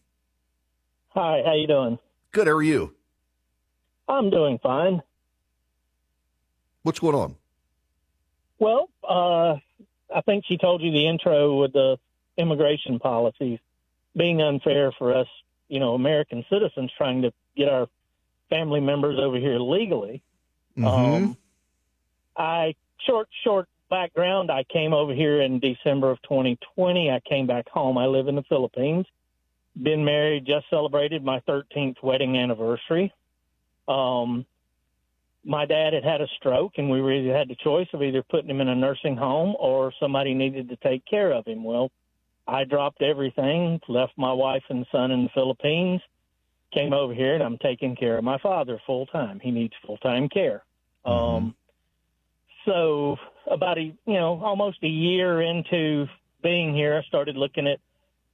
Hi. 1.08 1.42
How 1.44 1.54
you 1.54 1.66
doing? 1.66 1.98
Good. 2.32 2.46
How 2.46 2.54
are 2.54 2.62
you? 2.62 2.94
I'm 4.08 4.30
doing 4.30 4.58
fine. 4.62 5.02
What's 6.86 7.00
going 7.00 7.16
on? 7.16 7.34
Well, 8.60 8.90
uh, 9.02 9.56
I 10.14 10.20
think 10.24 10.44
she 10.46 10.56
told 10.56 10.82
you 10.82 10.92
the 10.92 11.08
intro 11.08 11.58
with 11.58 11.72
the 11.72 11.98
immigration 12.36 13.00
policies 13.00 13.58
being 14.16 14.40
unfair 14.40 14.92
for 14.96 15.12
us, 15.12 15.26
you 15.66 15.80
know, 15.80 15.94
American 15.94 16.44
citizens 16.48 16.92
trying 16.96 17.22
to 17.22 17.32
get 17.56 17.68
our 17.68 17.88
family 18.50 18.78
members 18.78 19.18
over 19.18 19.36
here 19.36 19.58
legally. 19.58 20.22
Mm-hmm. 20.78 20.86
Um, 20.86 21.36
I 22.36 22.76
short 23.04 23.26
short 23.42 23.66
background. 23.90 24.52
I 24.52 24.62
came 24.62 24.94
over 24.94 25.12
here 25.12 25.40
in 25.40 25.58
December 25.58 26.12
of 26.12 26.22
2020. 26.22 27.10
I 27.10 27.18
came 27.28 27.48
back 27.48 27.68
home. 27.68 27.98
I 27.98 28.06
live 28.06 28.28
in 28.28 28.36
the 28.36 28.44
Philippines. 28.44 29.06
Been 29.82 30.04
married. 30.04 30.46
Just 30.46 30.70
celebrated 30.70 31.24
my 31.24 31.40
13th 31.48 32.00
wedding 32.00 32.38
anniversary. 32.38 33.12
Um, 33.88 34.46
my 35.46 35.64
dad 35.64 35.92
had 35.92 36.04
had 36.04 36.20
a 36.20 36.26
stroke, 36.38 36.72
and 36.76 36.90
we 36.90 37.00
really 37.00 37.28
had 37.28 37.48
the 37.48 37.56
choice 37.62 37.86
of 37.92 38.02
either 38.02 38.22
putting 38.22 38.50
him 38.50 38.60
in 38.60 38.68
a 38.68 38.74
nursing 38.74 39.16
home 39.16 39.54
or 39.58 39.92
somebody 40.00 40.34
needed 40.34 40.68
to 40.68 40.76
take 40.76 41.04
care 41.06 41.32
of 41.32 41.46
him. 41.46 41.62
Well, 41.62 41.90
I 42.48 42.64
dropped 42.64 43.00
everything, 43.00 43.80
left 43.88 44.12
my 44.16 44.32
wife 44.32 44.64
and 44.68 44.84
son 44.90 45.12
in 45.12 45.24
the 45.24 45.30
Philippines, 45.34 46.00
came 46.74 46.92
over 46.92 47.14
here, 47.14 47.34
and 47.34 47.42
I'm 47.42 47.58
taking 47.58 47.94
care 47.94 48.18
of 48.18 48.24
my 48.24 48.38
father 48.38 48.80
full 48.86 49.06
time. 49.06 49.38
He 49.40 49.52
needs 49.52 49.72
full 49.86 49.98
time 49.98 50.28
care. 50.28 50.64
Mm-hmm. 51.06 51.36
Um, 51.36 51.54
so 52.64 53.16
about 53.48 53.78
a 53.78 53.82
you 53.82 54.14
know 54.14 54.40
almost 54.42 54.78
a 54.82 54.88
year 54.88 55.40
into 55.42 56.06
being 56.42 56.74
here, 56.74 57.00
I 57.02 57.06
started 57.06 57.36
looking 57.36 57.68
at 57.68 57.78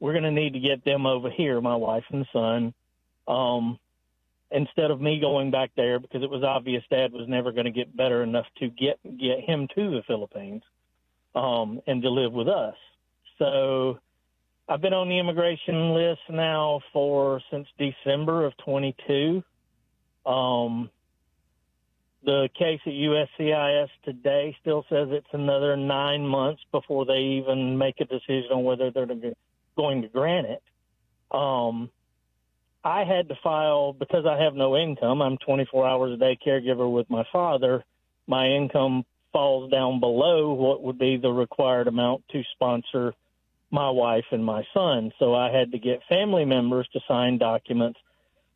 we're 0.01 0.13
going 0.13 0.25
to 0.25 0.31
need 0.31 0.55
to 0.55 0.61
get 0.61 0.85
them 0.85 1.07
over 1.07 1.31
here, 1.31 1.61
my 1.61 1.77
wife 1.77 2.05
and 2.11 2.27
son, 2.33 2.75
um, 3.29 3.79
instead 4.53 4.91
of 4.91 5.01
me 5.01 5.19
going 5.21 5.51
back 5.51 5.71
there 5.77 5.99
because 5.99 6.23
it 6.23 6.31
was 6.31 6.43
obvious 6.43 6.83
Dad 6.91 7.13
was 7.13 7.29
never 7.29 7.53
going 7.53 7.65
to 7.65 7.71
get 7.71 7.97
better 7.97 8.23
enough 8.23 8.47
to 8.59 8.69
get 8.69 8.99
get 9.19 9.41
him 9.41 9.69
to 9.75 9.91
the 9.91 10.03
Philippines 10.07 10.63
um, 11.35 11.81
and 11.87 12.03
to 12.03 12.11
live 12.11 12.33
with 12.33 12.49
us. 12.49 12.77
So 13.39 13.99
I've 14.69 14.81
been 14.81 14.93
on 14.93 15.09
the 15.09 15.19
immigration 15.19 15.95
list 15.95 16.21
now 16.31 16.81
for 16.93 17.41
since 17.51 17.67
December 17.79 18.45
of 18.47 18.57
22. 18.59 19.43
Um, 20.25 20.91
the 22.25 22.49
case 22.57 22.81
at 22.87 22.93
USCIS 22.93 23.89
today 24.05 24.57
still 24.61 24.85
says 24.89 25.09
it's 25.11 25.27
another 25.33 25.77
nine 25.77 26.27
months 26.27 26.63
before 26.71 27.05
they 27.05 27.19
even 27.19 27.77
make 27.77 28.01
a 28.01 28.05
decision 28.05 28.53
on 28.53 28.65
whether 28.65 28.93
they're 28.93 29.09
going 29.77 30.03
to 30.03 30.09
grant 30.09 30.47
it. 30.47 30.63
Um, 31.33 31.91
I 32.85 33.05
had 33.05 33.29
to 33.29 33.37
file 33.43 33.93
because 33.93 34.27
I 34.27 34.43
have 34.43 34.55
no 34.55 34.77
income. 34.77 35.23
I'm 35.23 35.39
24 35.39 35.87
hours 35.87 36.13
a 36.13 36.17
day 36.17 36.39
caregiver 36.45 36.93
with 36.93 37.09
my 37.09 37.25
father. 37.33 37.85
My 38.27 38.47
income 38.47 39.05
falls 39.33 39.71
down 39.71 40.01
below 40.01 40.53
what 40.53 40.83
would 40.83 40.99
be 40.99 41.17
the 41.17 41.31
required 41.31 41.87
amount 41.87 42.25
to 42.33 42.43
sponsor 42.55 43.15
my 43.71 43.89
wife 43.89 44.27
and 44.33 44.45
my 44.45 44.65
son. 44.75 45.13
So 45.19 45.35
I 45.35 45.51
had 45.51 45.73
to 45.73 45.79
get 45.79 46.01
family 46.09 46.45
members 46.45 46.89
to 46.93 47.01
sign 47.09 47.39
documents 47.39 47.99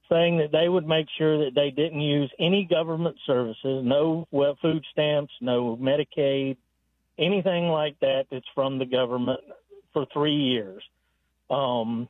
saying 0.09 0.38
that 0.38 0.52
they 0.52 0.68
would 0.68 0.87
make 0.87 1.06
sure 1.18 1.45
that 1.45 1.54
they 1.54 1.71
didn't 1.71 2.00
use 2.00 2.30
any 2.38 2.64
government 2.64 3.16
services, 3.26 3.83
no 3.85 4.26
well, 4.30 4.56
food 4.61 4.85
stamps, 4.92 5.33
no 5.40 5.76
Medicaid, 5.76 6.56
anything 7.18 7.68
like 7.68 7.99
that 8.00 8.26
that's 8.30 8.47
from 8.54 8.78
the 8.78 8.87
government 8.87 9.40
for 9.92 10.06
three 10.12 10.37
years. 10.37 10.83
Um, 11.50 12.09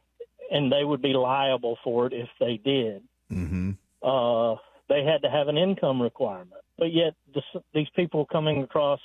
and 0.51 0.73
they 0.73 0.85
would 0.85 1.03
be 1.03 1.13
liable 1.13 1.79
for 1.83 2.07
it 2.07 2.13
if 2.13 2.29
they 2.39 2.57
did. 2.57 3.03
Mm-hmm. 3.31 3.73
Uh, 4.03 4.57
they 4.89 5.05
had 5.05 5.23
to 5.23 5.31
have 5.31 5.49
an 5.49 5.57
income 5.57 6.01
requirement. 6.01 6.61
But 6.79 6.93
yet, 6.93 7.15
this, 7.35 7.45
these 7.75 7.89
people 7.97 8.27
coming 8.27 8.63
across 8.63 9.01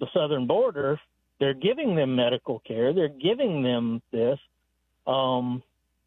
the 0.00 0.06
southern 0.12 0.46
border, 0.46 1.00
they're 1.38 1.54
giving 1.54 1.94
them 1.94 2.16
medical 2.16 2.60
care. 2.60 2.92
They're 2.92 3.08
giving 3.08 3.62
them 3.62 4.02
this. 4.12 4.38
Um, 5.06 5.62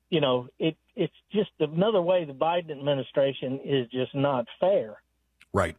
you 0.10 0.22
know, 0.22 0.50
it 0.60 0.76
it's 0.96 1.14
just 1.32 1.52
another 1.60 2.02
way 2.02 2.26
the 2.26 2.34
Biden 2.34 2.72
administration 2.72 3.60
is 3.64 3.88
just 3.90 4.14
not 4.14 4.46
fair. 4.60 5.02
Right. 5.54 5.78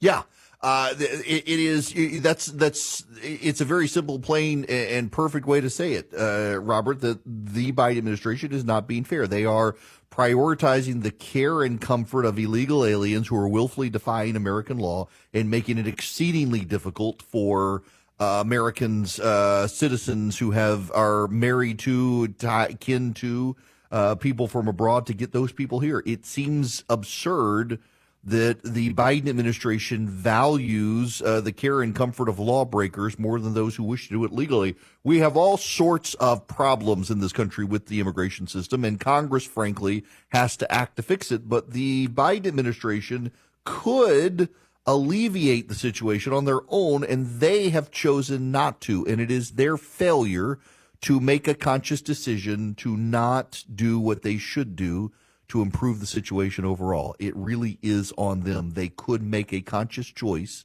Yeah. 0.00 0.22
Uh, 0.60 0.92
it, 0.98 1.44
it 1.46 1.60
is. 1.60 1.94
That's 2.20 2.46
that's. 2.46 3.04
It's 3.22 3.60
a 3.60 3.64
very 3.64 3.86
simple, 3.86 4.18
plain, 4.18 4.64
and 4.64 5.10
perfect 5.12 5.46
way 5.46 5.60
to 5.60 5.70
say 5.70 5.92
it, 5.92 6.12
uh, 6.18 6.58
Robert. 6.58 7.00
That 7.00 7.20
the 7.24 7.70
Biden 7.70 7.98
administration 7.98 8.52
is 8.52 8.64
not 8.64 8.88
being 8.88 9.04
fair. 9.04 9.28
They 9.28 9.44
are 9.44 9.76
prioritizing 10.10 11.04
the 11.04 11.12
care 11.12 11.62
and 11.62 11.80
comfort 11.80 12.24
of 12.24 12.40
illegal 12.40 12.84
aliens 12.84 13.28
who 13.28 13.36
are 13.36 13.46
willfully 13.46 13.88
defying 13.88 14.34
American 14.34 14.78
law 14.78 15.06
and 15.32 15.48
making 15.48 15.78
it 15.78 15.86
exceedingly 15.86 16.64
difficult 16.64 17.22
for 17.22 17.84
uh, 18.18 18.38
Americans, 18.40 19.20
uh, 19.20 19.68
citizens 19.68 20.38
who 20.38 20.50
have 20.50 20.90
are 20.92 21.28
married 21.28 21.78
to, 21.78 22.26
tie, 22.28 22.72
kin 22.80 23.14
to 23.14 23.54
uh, 23.92 24.16
people 24.16 24.48
from 24.48 24.66
abroad 24.66 25.06
to 25.06 25.14
get 25.14 25.30
those 25.32 25.52
people 25.52 25.78
here. 25.78 26.02
It 26.04 26.26
seems 26.26 26.82
absurd 26.88 27.78
that 28.28 28.62
the 28.62 28.92
Biden 28.92 29.28
administration 29.28 30.08
values 30.08 31.22
uh, 31.22 31.40
the 31.40 31.52
care 31.52 31.80
and 31.80 31.94
comfort 31.94 32.28
of 32.28 32.38
lawbreakers 32.38 33.18
more 33.18 33.40
than 33.40 33.54
those 33.54 33.76
who 33.76 33.84
wish 33.84 34.08
to 34.08 34.14
do 34.14 34.24
it 34.24 34.32
legally. 34.32 34.76
We 35.02 35.18
have 35.18 35.36
all 35.36 35.56
sorts 35.56 36.14
of 36.14 36.46
problems 36.46 37.10
in 37.10 37.20
this 37.20 37.32
country 37.32 37.64
with 37.64 37.86
the 37.86 38.00
immigration 38.00 38.46
system, 38.46 38.84
and 38.84 39.00
Congress, 39.00 39.44
frankly, 39.44 40.04
has 40.28 40.56
to 40.58 40.70
act 40.70 40.96
to 40.96 41.02
fix 41.02 41.32
it. 41.32 41.48
But 41.48 41.72
the 41.72 42.08
Biden 42.08 42.46
administration 42.46 43.32
could 43.64 44.48
alleviate 44.86 45.68
the 45.68 45.74
situation 45.74 46.32
on 46.32 46.44
their 46.44 46.60
own, 46.68 47.04
and 47.04 47.40
they 47.40 47.70
have 47.70 47.90
chosen 47.90 48.50
not 48.50 48.80
to. 48.82 49.06
And 49.06 49.20
it 49.20 49.30
is 49.30 49.52
their 49.52 49.76
failure 49.76 50.58
to 51.02 51.20
make 51.20 51.46
a 51.48 51.54
conscious 51.54 52.02
decision 52.02 52.74
to 52.74 52.96
not 52.96 53.64
do 53.72 53.98
what 53.98 54.22
they 54.22 54.36
should 54.36 54.76
do 54.76 55.12
to 55.48 55.62
improve 55.62 56.00
the 56.00 56.06
situation 56.06 56.64
overall. 56.64 57.16
It 57.18 57.34
really 57.36 57.78
is 57.82 58.12
on 58.18 58.42
them. 58.42 58.70
They 58.70 58.88
could 58.88 59.22
make 59.22 59.52
a 59.52 59.60
conscious 59.60 60.06
choice 60.06 60.64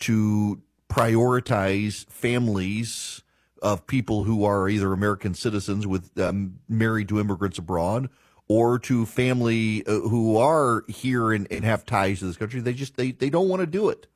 to 0.00 0.62
prioritize 0.88 2.06
families 2.08 3.22
of 3.62 3.86
people 3.86 4.24
who 4.24 4.44
are 4.44 4.68
either 4.68 4.92
American 4.92 5.34
citizens 5.34 5.86
with 5.86 6.18
um, 6.18 6.58
married 6.68 7.08
to 7.08 7.20
immigrants 7.20 7.58
abroad 7.58 8.08
or 8.48 8.78
to 8.78 9.06
family 9.06 9.84
uh, 9.86 10.00
who 10.00 10.36
are 10.36 10.84
here 10.88 11.32
and, 11.32 11.50
and 11.50 11.64
have 11.64 11.86
ties 11.86 12.18
to 12.18 12.26
this 12.26 12.36
country. 12.36 12.60
They 12.60 12.74
just 12.74 12.96
they, 12.96 13.12
they 13.12 13.30
don't 13.30 13.48
want 13.48 13.60
to 13.60 13.66
do 13.66 13.88
it. 13.88 14.06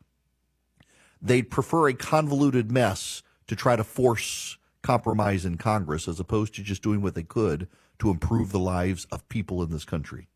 They'd 1.21 1.51
prefer 1.51 1.89
a 1.89 1.95
convoluted 1.95 2.71
mess 2.71 3.23
to 3.47 3.57
try 3.57 3.77
to 3.77 3.85
force 3.85 4.59
compromise 4.83 5.45
in 5.45 5.57
Congress 5.57 6.07
as 6.07 6.21
opposed 6.21 6.55
to 6.55 6.63
just 6.63 6.83
doing 6.83 7.01
what 7.01 7.15
they 7.15 7.23
could 7.23 7.69
to 7.99 8.11
improve 8.11 8.53
the 8.53 8.59
lives 8.59 9.07
of 9.11 9.29
people 9.29 9.63
in 9.63 9.71
this 9.71 9.85
country. 9.85 10.29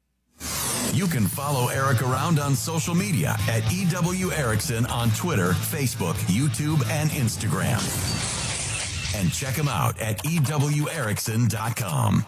You 0.93 1.07
can 1.07 1.25
follow 1.25 1.69
Erick 1.69 2.03
around 2.03 2.39
on 2.39 2.55
social 2.55 2.95
media 2.95 3.37
at 3.49 3.63
EW 3.73 4.31
Erickson 4.33 4.85
on 4.87 5.11
Twitter, 5.13 5.53
Facebook, 5.53 6.15
YouTube, 6.27 6.87
and 6.91 7.09
Instagram. 7.11 7.81
And 9.19 9.33
check 9.33 9.55
him 9.55 9.69
out 9.69 9.99
at 10.01 10.23
EWErickson.com. 10.25 12.27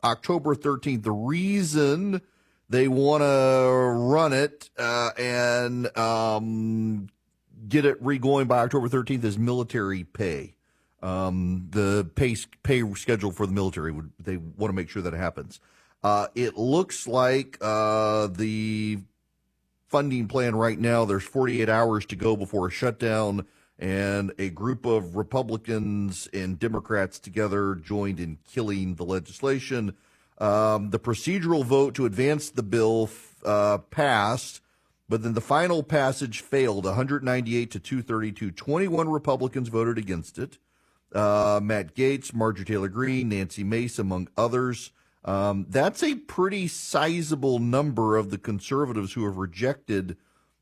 October 0.03 0.53
13th. 0.53 1.01
The 1.01 1.11
reason 1.11 2.21
they 2.69 2.87
want 2.87 3.23
to 3.23 3.95
run 3.97 4.33
it 4.33 4.69
uh, 4.77 5.09
and 5.17 5.97
um, 5.97 7.09
get 7.69 7.85
it 7.85 7.97
re-going 8.01 8.47
by 8.47 8.59
October 8.59 8.89
13th 8.89 9.23
is 9.23 9.37
military 9.37 10.03
pay. 10.03 10.55
Um, 11.01 11.67
the 11.69 12.09
pay 12.15 12.35
pay 12.63 12.83
schedule 12.95 13.31
for 13.31 13.45
the 13.45 13.53
military 13.53 13.91
would 13.91 14.11
they 14.19 14.37
want 14.37 14.69
to 14.69 14.75
make 14.75 14.89
sure 14.89 15.01
that 15.01 15.13
happens. 15.13 15.61
Uh, 16.03 16.27
it 16.35 16.57
looks 16.57 17.07
like 17.07 17.57
uh, 17.61 18.27
the 18.27 18.99
funding 19.87 20.27
plan 20.27 20.55
right 20.55 20.77
now. 20.77 21.05
There's 21.05 21.23
48 21.23 21.69
hours 21.69 22.05
to 22.07 22.15
go 22.15 22.35
before 22.35 22.67
a 22.67 22.71
shutdown, 22.71 23.45
and 23.77 24.33
a 24.37 24.49
group 24.49 24.85
of 24.85 25.15
Republicans 25.15 26.27
and 26.33 26.59
Democrats 26.59 27.19
together 27.19 27.75
joined 27.75 28.19
in 28.19 28.37
killing 28.51 28.95
the 28.95 29.05
legislation. 29.05 29.95
Um, 30.37 30.89
the 30.89 30.99
procedural 30.99 31.65
vote 31.65 31.95
to 31.95 32.05
advance 32.05 32.49
the 32.49 32.63
bill 32.63 33.09
uh, 33.45 33.79
passed 33.79 34.61
but 35.09 35.23
then 35.23 35.33
the 35.33 35.41
final 35.41 35.81
passage 35.81 36.41
failed 36.41 36.85
198 36.85 37.71
to 37.71 37.79
232. 37.79 38.51
21 38.51 39.09
Republicans 39.09 39.67
voted 39.67 39.97
against 39.97 40.37
it. 40.37 40.59
Uh, 41.13 41.59
Matt 41.61 41.95
Gaetz, 41.95 42.33
Marjorie 42.33 42.65
Taylor 42.65 42.87
Greene, 42.87 43.29
Nancy 43.29 43.63
Mace, 43.63 43.97
among 43.97 44.29
others. 44.37 44.91
Um, 45.25 45.65
that's 45.67 46.03
a 46.03 46.15
pretty 46.15 46.67
sizable 46.67 47.57
number 47.57 48.15
of 48.15 48.29
the 48.29 48.37
conservatives 48.37 49.13
who 49.13 49.25
have 49.25 49.37
rejected 49.37 50.15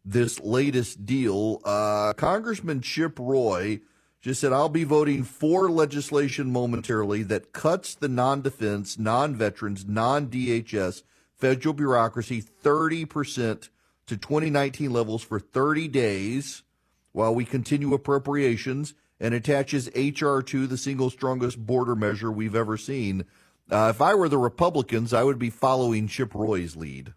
this 0.06 0.40
latest 0.40 1.06
deal. 1.06 1.62
Uh, 1.66 2.14
Congressman 2.14 2.82
Chip 2.82 3.20
Roy 3.20 3.82
just 4.22 4.40
said, 4.40 4.54
I'll 4.54 4.70
be 4.70 4.86
voting 4.86 5.24
for 5.24 5.70
legislation 5.70 6.52
momentarily 6.52 7.24
that 7.24 7.52
cuts 7.52 7.94
the 7.94 8.08
non 8.08 8.42
defense, 8.42 8.98
non 8.98 9.36
veterans, 9.36 9.86
non 9.86 10.28
DHS 10.28 11.04
federal 11.36 11.74
bureaucracy 11.74 12.42
30% 12.42 13.70
to 14.08 14.18
2019 14.18 14.92
levels 14.92 15.22
for 15.22 15.40
30 15.40 15.88
days 15.90 16.64
while 17.12 17.34
we 17.34 17.46
continue 17.46 17.94
appropriations 17.94 18.94
and 19.20 19.34
attaches 19.34 19.90
HR 19.96 20.40
to 20.42 20.68
the 20.68 20.78
single 20.78 21.10
strongest 21.10 21.66
border 21.66 21.96
measure 21.96 22.32
we've 22.32 22.56
ever 22.56 22.78
seen. 22.78 23.26
Uh, 23.70 23.92
if 23.94 24.02
I 24.02 24.16
were 24.16 24.30
the 24.30 24.38
Republicans, 24.38 25.14
I 25.14 25.24
would 25.24 25.40
be 25.40 25.50
following 25.50 26.08
Chip 26.08 26.34
Roy's 26.34 26.76
lead. 26.76 27.14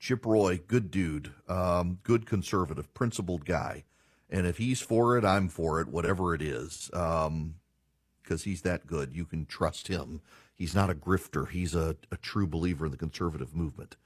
Chip 0.00 0.24
Roy, 0.24 0.60
good 0.66 0.90
dude, 0.90 1.32
um, 1.48 1.98
good 2.02 2.24
conservative, 2.26 2.92
principled 2.94 3.44
guy. 3.44 3.84
And 4.30 4.46
if 4.46 4.58
he's 4.58 4.80
for 4.80 5.16
it, 5.16 5.24
I'm 5.24 5.48
for 5.48 5.80
it, 5.80 5.88
whatever 5.88 6.34
it 6.34 6.42
is, 6.42 6.88
because 6.92 7.26
um, 7.26 7.54
he's 8.26 8.62
that 8.62 8.86
good. 8.86 9.14
You 9.14 9.24
can 9.24 9.46
trust 9.46 9.88
him. 9.88 10.20
He's 10.54 10.74
not 10.74 10.90
a 10.90 10.94
grifter, 10.94 11.48
he's 11.48 11.74
a, 11.74 11.96
a 12.10 12.16
true 12.16 12.46
believer 12.46 12.86
in 12.86 12.90
the 12.90 12.98
conservative 12.98 13.54
movement. 13.54 13.96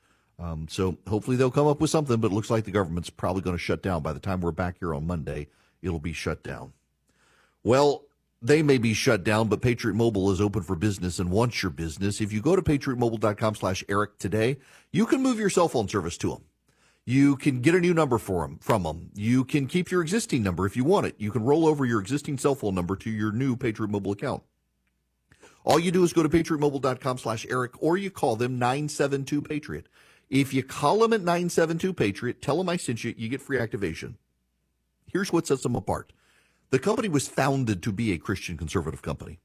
Um, 0.43 0.67
so 0.69 0.99
hopefully 1.07 1.37
they'll 1.37 1.53
come 1.53 1.69
up 1.69 1.81
with 1.81 1.91
something, 1.91 2.19
but 2.19 2.33
it 2.33 2.35
looks 2.35 2.51
like 2.51 2.65
the 2.65 2.73
government's 2.73 3.11
probably 3.11 3.43
going 3.43 3.57
to 3.57 3.63
shut 3.63 3.83
down. 3.83 4.03
By 4.03 4.13
the 4.13 4.21
time 4.21 4.41
we're 4.41 4.51
back 4.51 4.79
here 4.81 4.93
on 4.93 5.07
Monday, 5.07 5.47
it'll 5.83 6.01
be 6.01 6.13
shut 6.13 6.43
down. 6.43 6.73
Well, 7.63 8.03
they 8.41 8.61
may 8.61 8.79
be 8.79 8.93
shut 8.93 9.23
down, 9.23 9.47
but 9.47 9.63
Patriot 9.63 9.95
Mobile 9.95 10.33
is 10.33 10.41
open 10.41 10.63
for 10.63 10.75
business 10.75 11.21
and 11.21 11.31
wants 11.31 11.63
your 11.63 11.71
business. 11.71 12.21
If 12.21 12.33
you 12.33 12.43
go 12.43 12.57
to 12.57 12.63
patriotmobile.com 12.63 13.55
slash 13.55 13.85
Eric 13.89 14.19
today, 14.19 14.57
you 14.91 15.07
can 15.07 15.23
move 15.23 15.39
your 15.39 15.49
cell 15.49 15.69
phone 15.69 15.89
service 15.89 16.17
to 16.19 16.31
them. 16.31 16.43
You 17.05 17.37
can 17.37 17.61
get 17.61 17.77
a 17.77 17.81
new 17.81 17.95
number 17.95 18.19
for 18.19 18.43
them 18.43 18.59
from 18.61 18.83
them. 18.83 19.11
You 19.15 19.45
can 19.45 19.67
keep 19.67 19.93
your 19.93 20.03
existing 20.03 20.43
number 20.43 20.67
if 20.67 20.77
you 20.77 20.83
want 20.83 21.07
it. 21.07 21.15
You 21.19 21.31
can 21.31 21.45
roll 21.45 21.67
over 21.67 21.85
your 21.85 22.01
existing 22.01 22.39
cell 22.39 22.57
phone 22.57 22.75
number 22.75 22.97
to 22.97 23.11
your 23.11 23.31
new 23.31 23.57
Patriot 23.57 23.91
Mobile 23.91 24.13
account. 24.13 24.43
All 25.65 25.79
you 25.79 25.93
do 25.93 26.03
is 26.03 26.13
go 26.13 26.25
to 26.25 26.29
patriotmobile.com 26.29 27.19
slash 27.19 27.47
Eric 27.49 27.81
or 27.81 27.97
you 27.97 28.11
call 28.11 28.35
them 28.35 28.59
972 28.59 29.43
Patriot. 29.43 29.87
If 30.33 30.55
you 30.55 30.63
call 30.63 31.01
them 31.01 31.13
at 31.13 31.21
972 31.21 31.93
Patriot, 31.93 32.41
tell 32.41 32.57
them 32.57 32.71
I 32.71 32.79
sent 32.79 33.05
you, 33.05 33.15
you 33.19 33.29
get 33.29 33.43
free 33.43 33.59
activation. 33.59 34.17
Here's 35.05 35.31
what 35.31 35.47
sets 35.47 35.63
them 35.63 35.77
apart. 35.77 36.15
The 36.71 36.79
company 36.79 37.11
was 37.11 37.29
founded 37.29 37.83
to 37.83 37.93
be 37.93 38.13
a 38.13 38.19
Christian 38.19 38.57
conservative 38.57 39.03
company. 39.03 39.41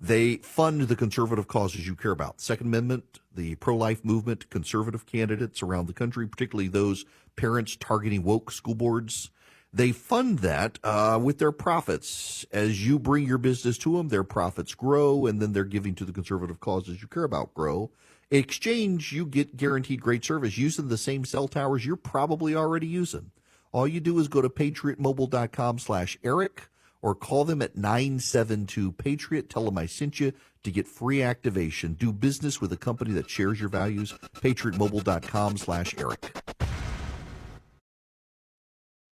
They 0.00 0.38
fund 0.38 0.80
the 0.80 0.96
conservative 0.96 1.46
causes 1.46 1.86
you 1.86 1.94
care 1.94 2.10
about. 2.10 2.40
Second 2.40 2.66
Amendment, 2.66 3.20
the 3.32 3.54
pro 3.54 3.76
life 3.76 4.04
movement, 4.04 4.50
conservative 4.50 5.06
candidates 5.06 5.62
around 5.62 5.86
the 5.86 5.92
country, 5.92 6.26
particularly 6.26 6.66
those 6.66 7.04
parents 7.36 7.76
targeting 7.78 8.24
woke 8.24 8.50
school 8.50 8.74
boards. 8.74 9.30
They 9.72 9.92
fund 9.92 10.40
that 10.40 10.80
uh, 10.82 11.20
with 11.22 11.38
their 11.38 11.52
profits. 11.52 12.44
As 12.50 12.84
you 12.84 12.98
bring 12.98 13.28
your 13.28 13.38
business 13.38 13.78
to 13.78 13.96
them, 13.96 14.08
their 14.08 14.24
profits 14.24 14.74
grow, 14.74 15.24
and 15.24 15.40
then 15.40 15.52
they're 15.52 15.62
giving 15.62 15.94
to 15.94 16.04
the 16.04 16.12
conservative 16.12 16.58
causes 16.58 17.00
you 17.00 17.06
care 17.06 17.22
about 17.22 17.54
grow. 17.54 17.92
Exchange, 18.32 19.12
you 19.12 19.26
get 19.26 19.58
guaranteed 19.58 20.00
great 20.00 20.24
service 20.24 20.56
using 20.56 20.88
the 20.88 20.96
same 20.96 21.22
cell 21.26 21.46
towers 21.46 21.84
you're 21.84 21.96
probably 21.96 22.54
already 22.54 22.86
using. 22.86 23.30
All 23.72 23.86
you 23.86 24.00
do 24.00 24.18
is 24.18 24.28
go 24.28 24.40
to 24.40 24.48
patriotmobile.com 24.48 25.78
slash 25.78 26.16
Eric 26.24 26.70
or 27.02 27.14
call 27.14 27.44
them 27.44 27.60
at 27.60 27.76
972 27.76 28.92
Patriot. 28.92 29.50
Tell 29.50 29.66
them 29.66 29.76
I 29.76 29.84
sent 29.84 30.18
you 30.18 30.32
to 30.62 30.70
get 30.70 30.88
free 30.88 31.20
activation. 31.20 31.92
Do 31.92 32.10
business 32.10 32.58
with 32.58 32.72
a 32.72 32.76
company 32.78 33.12
that 33.12 33.28
shares 33.28 33.60
your 33.60 33.68
values. 33.68 34.14
PatriotMobile.com 34.36 35.58
slash 35.58 35.94
Eric. 35.98 36.34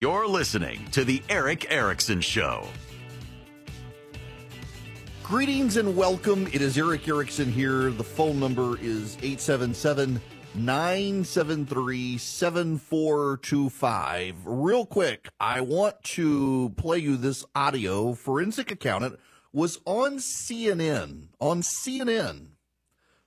You're 0.00 0.26
listening 0.26 0.88
to 0.90 1.04
The 1.04 1.22
Erick 1.28 1.70
Erickson 1.70 2.20
Show. 2.20 2.66
Greetings 5.24 5.76
and 5.78 5.96
welcome. 5.96 6.46
It 6.48 6.60
is 6.60 6.76
Erick 6.76 7.08
Erickson 7.08 7.50
here. 7.50 7.90
The 7.90 8.04
phone 8.04 8.38
number 8.38 8.78
is 8.78 9.16
877 9.22 10.20
973 10.54 12.18
7425. 12.18 14.34
Real 14.44 14.84
quick, 14.84 15.30
I 15.40 15.62
want 15.62 16.02
to 16.02 16.74
play 16.76 16.98
you 16.98 17.16
this 17.16 17.42
audio. 17.54 18.12
Forensic 18.12 18.70
accountant 18.70 19.18
was 19.50 19.80
on 19.86 20.18
CNN. 20.18 21.28
On 21.40 21.62
CNN. 21.62 22.48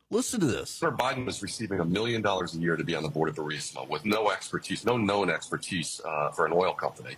Listen 0.10 0.39
to 0.39 0.46
this. 0.46 0.80
Hunter 0.80 0.96
Biden 0.96 1.26
was 1.26 1.41
receiving 1.43 1.82
a 1.82 1.86
million 1.86 2.22
dollars 2.22 2.56
a 2.56 2.60
year 2.60 2.78
to 2.78 2.84
be 2.84 2.96
on 2.96 3.04
the 3.04 3.10
board 3.10 3.28
of 3.28 3.36
Burisma 3.36 3.86
with 3.89 4.06
no 4.06 4.30
expertise, 4.30 4.86
no 4.86 4.96
known 4.96 5.30
expertise 5.30 6.00
uh, 6.06 6.32
for 6.32 6.46
an 6.46 6.54
oil 6.54 6.74
company. 6.74 7.17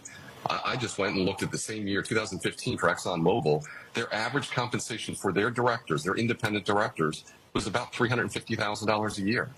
I 0.49 0.75
just 0.75 0.97
went 0.97 1.15
and 1.15 1.23
looked 1.23 1.43
at 1.43 1.51
the 1.51 1.57
same 1.57 1.85
year, 1.85 2.01
2015, 2.01 2.79
for 2.79 2.89
ExxonMobil. 2.89 3.63
Their 3.93 4.11
average 4.11 4.49
compensation 4.49 5.13
for 5.13 5.31
their 5.31 5.51
directors, 5.51 6.03
their 6.03 6.15
independent 6.15 6.65
directors, 6.65 7.25
was 7.53 7.67
about 7.67 7.93
$350,000 7.93 9.17
a 9.17 9.21
year. 9.21 9.49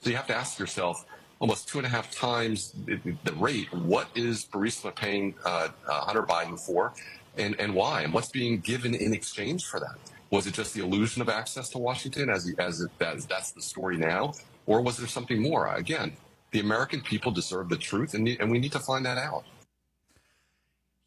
So 0.00 0.08
you 0.08 0.16
have 0.16 0.28
to 0.28 0.34
ask 0.34 0.58
yourself, 0.58 1.04
almost 1.40 1.68
two 1.68 1.78
and 1.78 1.86
a 1.86 1.90
half 1.90 2.14
times 2.14 2.72
the 2.86 3.32
rate, 3.34 3.70
what 3.74 4.08
is 4.14 4.46
Burisma 4.46 4.94
paying 4.94 5.34
uh, 5.44 5.68
uh, 5.86 6.00
Hunter 6.00 6.22
Biden 6.22 6.58
for, 6.58 6.94
and, 7.36 7.54
and 7.60 7.74
why, 7.74 8.02
and 8.02 8.14
what's 8.14 8.30
being 8.30 8.60
given 8.60 8.94
in 8.94 9.12
exchange 9.12 9.66
for 9.66 9.78
that? 9.80 9.98
Was 10.30 10.46
it 10.46 10.54
just 10.54 10.74
the 10.74 10.82
illusion 10.82 11.22
of 11.22 11.28
access 11.28 11.68
to 11.70 11.78
Washington, 11.78 12.28
as, 12.28 12.52
as, 12.58 12.80
it, 12.80 12.90
as 13.00 13.26
that's 13.26 13.52
the 13.52 13.62
story 13.62 13.96
now, 13.96 14.34
or 14.66 14.82
was 14.82 14.96
there 14.98 15.06
something 15.06 15.40
more? 15.40 15.68
Again, 15.74 16.12
the 16.50 16.60
American 16.60 17.00
people 17.00 17.32
deserve 17.32 17.68
the 17.68 17.76
truth, 17.76 18.14
and, 18.14 18.28
and 18.28 18.50
we 18.50 18.58
need 18.58 18.72
to 18.72 18.78
find 18.78 19.04
that 19.06 19.18
out. 19.18 19.44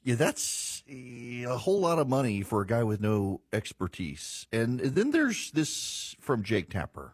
Yeah, 0.03 0.15
that's 0.15 0.81
a 0.89 1.45
whole 1.45 1.79
lot 1.79 1.99
of 1.99 2.07
money 2.09 2.41
for 2.41 2.61
a 2.61 2.65
guy 2.65 2.83
with 2.83 2.99
no 2.99 3.41
expertise. 3.53 4.47
And 4.51 4.79
then 4.79 5.11
there's 5.11 5.51
this 5.51 6.15
from 6.19 6.43
Jake 6.43 6.69
Tapper. 6.71 7.13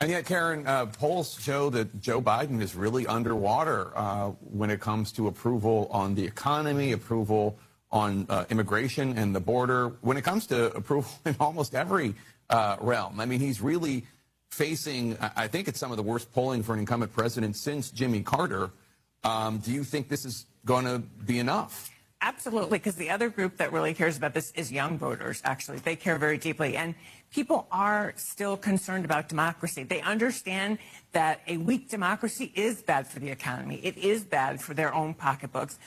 And 0.00 0.10
yet, 0.10 0.26
Karen, 0.26 0.66
uh, 0.66 0.86
polls 0.86 1.38
show 1.40 1.70
that 1.70 2.00
Joe 2.00 2.20
Biden 2.20 2.60
is 2.60 2.74
really 2.74 3.06
underwater 3.06 3.92
uh, 3.96 4.30
when 4.40 4.70
it 4.70 4.80
comes 4.80 5.12
to 5.12 5.28
approval 5.28 5.88
on 5.90 6.14
the 6.14 6.24
economy, 6.24 6.92
approval 6.92 7.58
on 7.94 8.26
uh, 8.28 8.44
immigration 8.50 9.16
and 9.16 9.34
the 9.34 9.40
border, 9.40 9.92
when 10.00 10.16
it 10.16 10.24
comes 10.24 10.48
to 10.48 10.74
approval 10.74 11.10
in 11.24 11.36
almost 11.38 11.74
every 11.76 12.12
uh, 12.50 12.76
realm. 12.80 13.20
I 13.20 13.24
mean, 13.24 13.38
he's 13.38 13.60
really 13.62 14.04
facing, 14.50 15.16
I 15.36 15.46
think 15.46 15.68
it's 15.68 15.78
some 15.78 15.92
of 15.92 15.96
the 15.96 16.02
worst 16.02 16.32
polling 16.32 16.62
for 16.62 16.74
an 16.74 16.80
incumbent 16.80 17.12
president 17.12 17.56
since 17.56 17.90
Jimmy 17.90 18.22
Carter. 18.22 18.70
Um, 19.22 19.58
do 19.58 19.72
you 19.72 19.84
think 19.84 20.08
this 20.08 20.24
is 20.24 20.46
going 20.64 20.84
to 20.84 20.98
be 20.98 21.38
enough? 21.38 21.90
Absolutely, 22.20 22.78
because 22.78 22.96
the 22.96 23.10
other 23.10 23.28
group 23.28 23.58
that 23.58 23.72
really 23.72 23.94
cares 23.94 24.16
about 24.16 24.34
this 24.34 24.50
is 24.52 24.72
young 24.72 24.98
voters, 24.98 25.40
actually. 25.44 25.78
They 25.78 25.94
care 25.94 26.18
very 26.18 26.38
deeply. 26.38 26.76
And 26.76 26.94
people 27.30 27.66
are 27.70 28.12
still 28.16 28.56
concerned 28.56 29.04
about 29.04 29.28
democracy. 29.28 29.84
They 29.84 30.00
understand 30.00 30.78
that 31.12 31.42
a 31.46 31.58
weak 31.58 31.90
democracy 31.90 32.50
is 32.54 32.82
bad 32.82 33.06
for 33.06 33.20
the 33.20 33.30
economy, 33.30 33.76
it 33.84 33.96
is 33.98 34.24
bad 34.24 34.60
for 34.60 34.74
their 34.74 34.92
own 34.92 35.14
pocketbooks. 35.14 35.78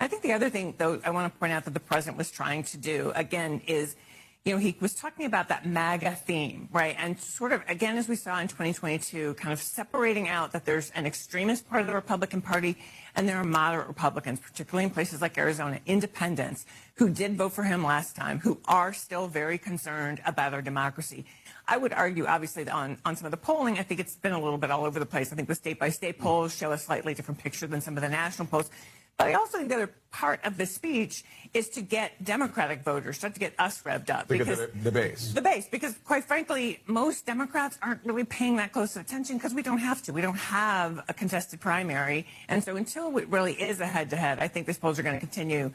I 0.00 0.06
think 0.06 0.22
the 0.22 0.32
other 0.32 0.48
thing, 0.48 0.74
though, 0.78 1.00
I 1.04 1.10
want 1.10 1.32
to 1.32 1.38
point 1.38 1.52
out 1.52 1.64
that 1.64 1.74
the 1.74 1.80
president 1.80 2.16
was 2.16 2.30
trying 2.30 2.62
to 2.64 2.76
do, 2.76 3.12
again, 3.16 3.62
is 3.66 3.96
you 4.44 4.54
know, 4.54 4.58
he 4.58 4.74
was 4.80 4.94
talking 4.94 5.26
about 5.26 5.48
that 5.48 5.66
MAGA 5.66 6.12
theme, 6.14 6.68
right? 6.72 6.96
And 6.98 7.18
sort 7.20 7.52
of, 7.52 7.62
again, 7.68 7.98
as 7.98 8.08
we 8.08 8.16
saw 8.16 8.40
in 8.40 8.48
2022, 8.48 9.34
kind 9.34 9.52
of 9.52 9.60
separating 9.60 10.28
out 10.28 10.52
that 10.52 10.64
there's 10.64 10.90
an 10.90 11.04
extremist 11.04 11.68
part 11.68 11.82
of 11.82 11.86
the 11.86 11.92
Republican 11.92 12.40
Party 12.40 12.78
and 13.14 13.28
there 13.28 13.36
are 13.36 13.44
moderate 13.44 13.88
Republicans, 13.88 14.40
particularly 14.40 14.84
in 14.84 14.90
places 14.90 15.20
like 15.20 15.36
Arizona, 15.36 15.80
independents 15.84 16.64
who 16.94 17.10
did 17.10 17.36
vote 17.36 17.52
for 17.52 17.64
him 17.64 17.84
last 17.84 18.16
time, 18.16 18.38
who 18.38 18.58
are 18.66 18.92
still 18.94 19.26
very 19.26 19.58
concerned 19.58 20.22
about 20.24 20.54
our 20.54 20.62
democracy. 20.62 21.26
I 21.66 21.76
would 21.76 21.92
argue, 21.92 22.24
obviously, 22.24 22.66
on, 22.70 22.96
on 23.04 23.16
some 23.16 23.26
of 23.26 23.32
the 23.32 23.36
polling, 23.36 23.78
I 23.78 23.82
think 23.82 24.00
it's 24.00 24.16
been 24.16 24.32
a 24.32 24.40
little 24.40 24.56
bit 24.56 24.70
all 24.70 24.86
over 24.86 24.98
the 24.98 25.04
place. 25.04 25.32
I 25.32 25.36
think 25.36 25.48
the 25.48 25.54
state 25.54 25.78
by 25.78 25.90
state 25.90 26.18
polls 26.18 26.56
show 26.56 26.72
a 26.72 26.78
slightly 26.78 27.12
different 27.12 27.40
picture 27.40 27.66
than 27.66 27.80
some 27.80 27.96
of 27.96 28.02
the 28.02 28.08
national 28.08 28.48
polls. 28.48 28.70
But 29.18 29.26
I 29.26 29.32
also 29.34 29.58
think 29.58 29.68
the 29.68 29.74
other 29.74 29.94
part 30.12 30.44
of 30.44 30.56
the 30.56 30.64
speech 30.64 31.24
is 31.52 31.68
to 31.70 31.82
get 31.82 32.24
Democratic 32.24 32.82
voters, 32.82 33.20
not 33.20 33.34
to 33.34 33.40
get 33.40 33.52
us 33.58 33.82
revved 33.82 34.10
up. 34.10 34.28
Because, 34.28 34.46
because 34.46 34.72
the, 34.72 34.78
the, 34.84 34.92
base. 34.92 35.32
The 35.32 35.42
base. 35.42 35.66
Because, 35.68 35.96
quite 36.04 36.24
frankly, 36.24 36.80
most 36.86 37.26
Democrats 37.26 37.78
aren't 37.82 38.04
really 38.04 38.22
paying 38.22 38.56
that 38.56 38.72
close 38.72 38.96
attention 38.96 39.36
because 39.36 39.54
we 39.54 39.62
don't 39.62 39.78
have 39.78 40.02
to. 40.02 40.12
We 40.12 40.20
don't 40.20 40.38
have 40.38 41.04
a 41.08 41.14
contested 41.14 41.60
primary. 41.60 42.26
And 42.48 42.62
so 42.62 42.76
until 42.76 43.18
it 43.18 43.28
really 43.28 43.54
is 43.54 43.80
a 43.80 43.86
head 43.86 44.10
to 44.10 44.16
head, 44.16 44.38
I 44.38 44.46
think 44.46 44.68
these 44.68 44.78
polls 44.78 45.00
are 45.00 45.02
going 45.02 45.16
to 45.16 45.20
continue. 45.20 45.72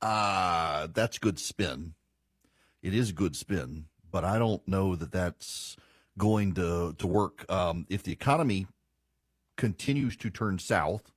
Uh, 0.00 0.88
that's 0.94 1.18
good 1.18 1.38
spin. 1.38 1.92
It 2.82 2.94
is 2.94 3.12
good 3.12 3.36
spin, 3.36 3.84
but 4.10 4.24
I 4.24 4.38
don't 4.38 4.66
know 4.66 4.96
that 4.96 5.12
that's 5.12 5.76
going 6.16 6.54
to, 6.54 6.94
to 6.96 7.06
work. 7.06 7.44
Um, 7.52 7.84
if 7.90 8.02
the 8.02 8.12
economy 8.12 8.66
continues 9.58 10.16
to 10.16 10.30
turn 10.30 10.58
south, 10.58 11.12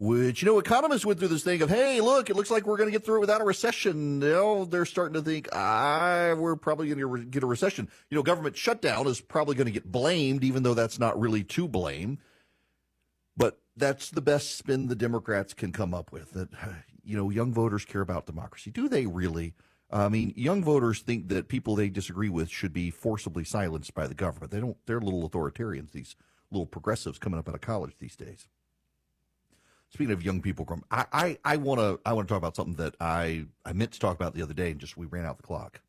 which, 0.00 0.40
you 0.40 0.46
know, 0.46 0.58
economists 0.58 1.04
went 1.04 1.18
through 1.18 1.28
this 1.28 1.44
thing 1.44 1.60
of, 1.60 1.68
hey, 1.68 2.00
look, 2.00 2.30
it 2.30 2.36
looks 2.36 2.50
like 2.50 2.66
we're 2.66 2.78
going 2.78 2.88
to 2.88 2.90
get 2.90 3.04
through 3.04 3.18
it 3.18 3.20
without 3.20 3.42
a 3.42 3.44
recession. 3.44 4.18
Know, 4.18 4.64
they're 4.64 4.86
starting 4.86 5.12
to 5.12 5.20
think, 5.20 5.46
ah, 5.52 6.34
we're 6.38 6.56
probably 6.56 6.88
going 6.88 7.22
to 7.22 7.24
get 7.26 7.42
a 7.42 7.46
recession. 7.46 7.86
You 8.08 8.16
know, 8.16 8.22
government 8.22 8.56
shutdown 8.56 9.06
is 9.06 9.20
probably 9.20 9.56
going 9.56 9.66
to 9.66 9.72
get 9.72 9.92
blamed, 9.92 10.42
even 10.42 10.62
though 10.62 10.72
that's 10.72 10.98
not 10.98 11.20
really 11.20 11.44
to 11.44 11.68
blame. 11.68 12.18
But 13.36 13.60
that's 13.76 14.08
the 14.08 14.22
best 14.22 14.56
spin 14.56 14.86
the 14.86 14.96
Democrats 14.96 15.52
can 15.52 15.70
come 15.70 15.92
up 15.92 16.12
with. 16.12 16.32
That, 16.32 16.48
you 17.04 17.14
know, 17.14 17.28
young 17.28 17.52
voters 17.52 17.84
care 17.84 18.00
about 18.00 18.24
democracy. 18.24 18.70
Do 18.70 18.88
they 18.88 19.04
really? 19.04 19.52
I 19.90 20.08
mean, 20.08 20.32
young 20.34 20.64
voters 20.64 21.00
think 21.00 21.28
that 21.28 21.48
people 21.48 21.74
they 21.74 21.90
disagree 21.90 22.30
with 22.30 22.48
should 22.48 22.72
be 22.72 22.90
forcibly 22.90 23.44
silenced 23.44 23.92
by 23.92 24.06
the 24.06 24.14
government. 24.14 24.50
They 24.50 24.60
don't, 24.60 24.78
they're 24.86 25.00
little 25.00 25.28
authoritarians, 25.28 25.92
these 25.92 26.16
little 26.50 26.64
progressives 26.64 27.18
coming 27.18 27.38
up 27.38 27.50
out 27.50 27.54
of 27.54 27.60
college 27.60 27.96
these 27.98 28.16
days. 28.16 28.46
Speaking 29.92 30.12
of 30.12 30.22
young 30.22 30.40
people, 30.40 30.66
I 30.90 31.06
I, 31.12 31.38
I 31.44 31.56
want 31.56 31.80
to 31.80 32.00
I 32.06 32.12
want 32.12 32.28
to 32.28 32.32
talk 32.32 32.38
about 32.38 32.56
something 32.56 32.76
that 32.76 32.94
I 33.00 33.46
I 33.64 33.72
meant 33.72 33.92
to 33.92 34.00
talk 34.00 34.14
about 34.14 34.34
the 34.34 34.42
other 34.42 34.54
day, 34.54 34.70
and 34.70 34.80
just 34.80 34.96
we 34.96 35.06
ran 35.06 35.26
out 35.26 35.36
the 35.36 35.42
clock. 35.42 35.80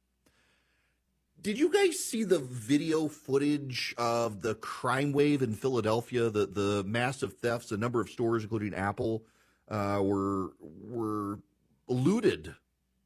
Did 1.40 1.58
you 1.58 1.72
guys 1.72 1.98
see 1.98 2.24
the 2.24 2.40
video 2.40 3.08
footage 3.08 3.96
of 3.98 4.42
the 4.42 4.56
crime 4.56 5.12
wave 5.12 5.42
in 5.42 5.54
Philadelphia? 5.54 6.30
The 6.30 6.48
the 6.48 6.84
massive 6.86 7.38
thefts, 7.38 7.72
a 7.72 7.78
number 7.78 8.02
of 8.02 8.10
stores, 8.10 8.44
including 8.44 8.74
Apple, 8.74 9.24
uh, 9.70 10.00
were 10.02 10.54
were 10.60 11.40
looted 11.88 12.56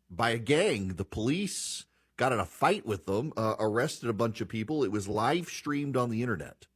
by 0.09 0.29
a 0.31 0.37
gang. 0.37 0.95
The 0.95 1.05
police 1.05 1.85
got 2.17 2.31
in 2.31 2.39
a 2.39 2.45
fight 2.45 2.85
with 2.85 3.05
them, 3.05 3.33
uh, 3.35 3.55
arrested 3.59 4.09
a 4.09 4.13
bunch 4.13 4.39
of 4.39 4.47
people. 4.47 4.83
It 4.83 4.91
was 4.91 5.07
live 5.09 5.49
streamed 5.49 5.97
on 5.97 6.09
the 6.09 6.21
internet 6.21 6.67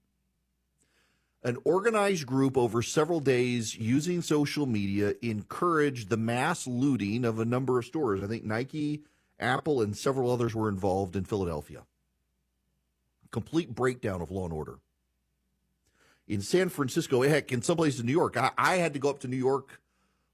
an 1.43 1.57
organized 1.63 2.25
group 2.25 2.57
over 2.57 2.81
several 2.81 3.19
days 3.19 3.75
using 3.77 4.21
social 4.21 4.65
media 4.65 5.13
encouraged 5.21 6.09
the 6.09 6.17
mass 6.17 6.67
looting 6.67 7.23
of 7.23 7.39
a 7.39 7.45
number 7.45 7.79
of 7.79 7.85
stores. 7.85 8.21
I 8.21 8.27
think 8.27 8.43
Nike, 8.43 9.03
Apple, 9.39 9.81
and 9.81 9.95
several 9.95 10.31
others 10.31 10.53
were 10.53 10.67
involved 10.67 11.15
in 11.15 11.23
Philadelphia. 11.23 11.83
Complete 13.31 13.73
breakdown 13.73 14.21
of 14.21 14.31
law 14.31 14.45
and 14.45 14.53
order. 14.53 14.79
In 16.27 16.41
San 16.41 16.69
Francisco, 16.69 17.23
heck, 17.23 17.51
in 17.51 17.61
some 17.61 17.77
places 17.77 18.01
in 18.01 18.05
New 18.05 18.11
York, 18.11 18.35
I, 18.35 18.51
I 18.57 18.75
had 18.75 18.93
to 18.93 18.99
go 18.99 19.09
up 19.09 19.19
to 19.19 19.27
New 19.27 19.37
York, 19.37 19.81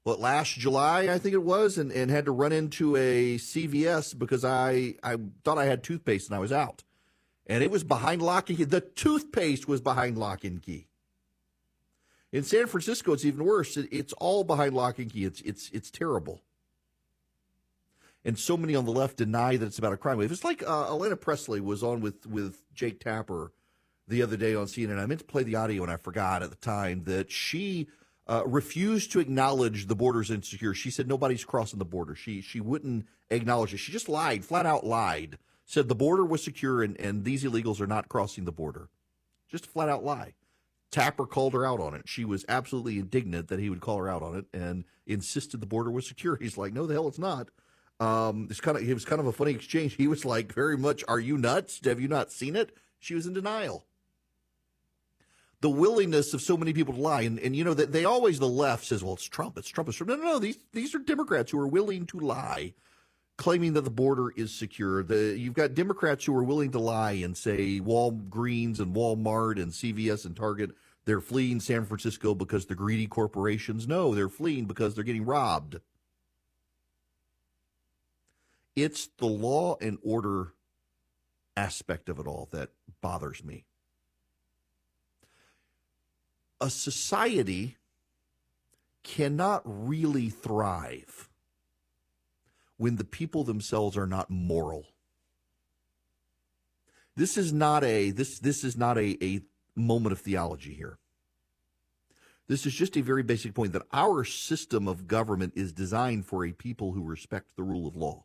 what, 0.02 0.20
last 0.20 0.50
July, 0.54 1.08
I 1.08 1.18
think 1.18 1.34
it 1.34 1.42
was, 1.42 1.78
and, 1.78 1.90
and 1.92 2.10
had 2.10 2.26
to 2.26 2.32
run 2.32 2.52
into 2.52 2.96
a 2.96 3.38
CVS 3.38 4.18
because 4.18 4.44
I, 4.44 4.96
I 5.02 5.16
thought 5.44 5.58
I 5.58 5.64
had 5.64 5.82
toothpaste 5.82 6.28
and 6.28 6.36
I 6.36 6.40
was 6.40 6.52
out. 6.52 6.82
And 7.46 7.62
it 7.62 7.70
was 7.70 7.84
behind 7.84 8.22
lock 8.22 8.50
and 8.50 8.58
key. 8.58 8.64
The 8.64 8.80
toothpaste 8.80 9.68
was 9.68 9.80
behind 9.80 10.18
lock 10.18 10.44
and 10.44 10.60
key. 10.60 10.88
In 12.36 12.42
San 12.42 12.66
Francisco, 12.66 13.14
it's 13.14 13.24
even 13.24 13.46
worse. 13.46 13.78
It's 13.78 14.12
all 14.12 14.44
behind 14.44 14.74
lock 14.74 14.98
and 14.98 15.10
key. 15.10 15.24
It's 15.24 15.40
it's 15.40 15.70
it's 15.72 15.90
terrible. 15.90 16.42
And 18.26 18.38
so 18.38 18.58
many 18.58 18.74
on 18.76 18.84
the 18.84 18.92
left 18.92 19.16
deny 19.16 19.56
that 19.56 19.64
it's 19.64 19.78
about 19.78 19.94
a 19.94 19.96
crime 19.96 20.18
wave. 20.18 20.30
It's 20.30 20.44
like 20.44 20.62
uh, 20.62 20.90
Ayanna 20.90 21.18
Pressley 21.18 21.62
was 21.62 21.82
on 21.82 22.02
with 22.02 22.26
with 22.26 22.62
Jake 22.74 23.00
Tapper 23.00 23.52
the 24.06 24.22
other 24.22 24.36
day 24.36 24.54
on 24.54 24.66
CNN. 24.66 24.98
I 24.98 25.06
meant 25.06 25.20
to 25.20 25.26
play 25.26 25.44
the 25.44 25.56
audio 25.56 25.82
and 25.82 25.90
I 25.90 25.96
forgot 25.96 26.42
at 26.42 26.50
the 26.50 26.56
time 26.56 27.04
that 27.04 27.30
she 27.30 27.86
uh, 28.26 28.42
refused 28.44 29.12
to 29.12 29.20
acknowledge 29.20 29.86
the 29.86 29.96
border's 29.96 30.30
insecure. 30.30 30.74
She 30.74 30.90
said 30.90 31.08
nobody's 31.08 31.42
crossing 31.42 31.78
the 31.78 31.86
border. 31.86 32.14
She 32.14 32.42
she 32.42 32.60
wouldn't 32.60 33.06
acknowledge 33.30 33.72
it. 33.72 33.78
She 33.78 33.92
just 33.92 34.10
lied, 34.10 34.44
flat 34.44 34.66
out 34.66 34.84
lied. 34.84 35.38
Said 35.64 35.88
the 35.88 35.94
border 35.94 36.26
was 36.26 36.44
secure 36.44 36.82
and, 36.82 37.00
and 37.00 37.24
these 37.24 37.44
illegals 37.44 37.80
are 37.80 37.86
not 37.86 38.10
crossing 38.10 38.44
the 38.44 38.52
border. 38.52 38.90
Just 39.48 39.64
a 39.64 39.70
flat 39.70 39.88
out 39.88 40.04
lie. 40.04 40.34
Tapper 40.90 41.26
called 41.26 41.52
her 41.52 41.66
out 41.66 41.80
on 41.80 41.94
it. 41.94 42.08
She 42.08 42.24
was 42.24 42.44
absolutely 42.48 42.98
indignant 42.98 43.48
that 43.48 43.58
he 43.58 43.68
would 43.68 43.80
call 43.80 43.98
her 43.98 44.08
out 44.08 44.22
on 44.22 44.36
it 44.36 44.46
and 44.52 44.84
insisted 45.06 45.60
the 45.60 45.66
border 45.66 45.90
was 45.90 46.06
secure. 46.06 46.36
He's 46.40 46.56
like, 46.56 46.72
no, 46.72 46.86
the 46.86 46.94
hell 46.94 47.08
it's 47.08 47.18
not. 47.18 47.48
Um, 47.98 48.48
it's 48.50 48.60
kind 48.60 48.76
of 48.76 48.88
it 48.88 48.92
was 48.92 49.04
kind 49.04 49.20
of 49.20 49.26
a 49.26 49.32
funny 49.32 49.52
exchange. 49.52 49.94
He 49.94 50.06
was 50.06 50.24
like, 50.24 50.52
very 50.52 50.76
much, 50.76 51.02
are 51.08 51.20
you 51.20 51.38
nuts? 51.38 51.80
Have 51.84 52.00
you 52.00 52.08
not 52.08 52.30
seen 52.30 52.54
it? 52.54 52.76
She 52.98 53.14
was 53.14 53.26
in 53.26 53.32
denial. 53.32 53.86
The 55.62 55.70
willingness 55.70 56.34
of 56.34 56.42
so 56.42 56.58
many 56.58 56.74
people 56.74 56.92
to 56.92 57.00
lie, 57.00 57.22
and, 57.22 57.38
and 57.38 57.56
you 57.56 57.64
know 57.64 57.72
that 57.72 57.92
they 57.92 58.04
always 58.04 58.38
the 58.38 58.48
left 58.48 58.84
says, 58.84 59.02
well, 59.02 59.14
it's 59.14 59.24
Trump, 59.24 59.56
it's 59.56 59.68
Trump, 59.68 59.88
it's 59.88 59.96
Trump. 59.96 60.10
No, 60.10 60.16
no, 60.16 60.24
no. 60.24 60.38
These 60.38 60.58
these 60.72 60.94
are 60.94 60.98
Democrats 60.98 61.50
who 61.50 61.58
are 61.58 61.66
willing 61.66 62.04
to 62.06 62.20
lie, 62.20 62.74
claiming 63.36 63.74
that 63.74 63.82
the 63.82 63.90
border 63.90 64.30
is 64.30 64.52
secure. 64.52 65.02
The 65.02 65.36
you've 65.38 65.54
got 65.54 65.74
Democrats 65.74 66.24
who 66.24 66.36
are 66.36 66.44
willing 66.44 66.72
to 66.72 66.78
lie 66.78 67.12
and 67.12 67.36
say 67.36 67.80
Walgreens 67.80 68.80
and 68.80 68.94
Walmart 68.94 69.60
and 69.60 69.72
CVS 69.72 70.24
and 70.24 70.36
Target 70.36 70.70
they're 71.06 71.20
fleeing 71.20 71.60
San 71.60 71.84
Francisco 71.86 72.34
because 72.34 72.66
the 72.66 72.74
greedy 72.74 73.06
corporations. 73.06 73.88
No, 73.88 74.14
they're 74.14 74.28
fleeing 74.28 74.66
because 74.66 74.94
they're 74.94 75.04
getting 75.04 75.24
robbed. 75.24 75.80
It's 78.74 79.06
the 79.16 79.26
law 79.26 79.76
and 79.80 79.98
order 80.02 80.52
aspect 81.56 82.08
of 82.08 82.18
it 82.18 82.26
all 82.26 82.48
that 82.50 82.70
bothers 83.00 83.42
me. 83.42 83.64
A 86.60 86.68
society 86.68 87.76
cannot 89.04 89.62
really 89.64 90.28
thrive 90.28 91.28
when 92.76 92.96
the 92.96 93.04
people 93.04 93.44
themselves 93.44 93.96
are 93.96 94.06
not 94.06 94.30
moral. 94.30 94.86
This 97.14 97.36
is 97.36 97.52
not 97.52 97.82
a 97.82 98.10
this 98.10 98.38
this 98.38 98.62
is 98.62 98.76
not 98.76 98.98
a, 98.98 99.24
a 99.24 99.40
moment 99.74 100.12
of 100.12 100.20
theology 100.20 100.74
here. 100.74 100.98
This 102.48 102.66
is 102.66 102.74
just 102.74 102.96
a 102.96 103.02
very 103.02 103.22
basic 103.22 103.54
point 103.54 103.72
that 103.72 103.86
our 103.92 104.22
system 104.24 104.86
of 104.86 105.08
government 105.08 105.54
is 105.56 105.72
designed 105.72 106.26
for 106.26 106.44
a 106.44 106.52
people 106.52 106.92
who 106.92 107.02
respect 107.02 107.56
the 107.56 107.64
rule 107.64 107.88
of 107.88 107.96
law. 107.96 108.24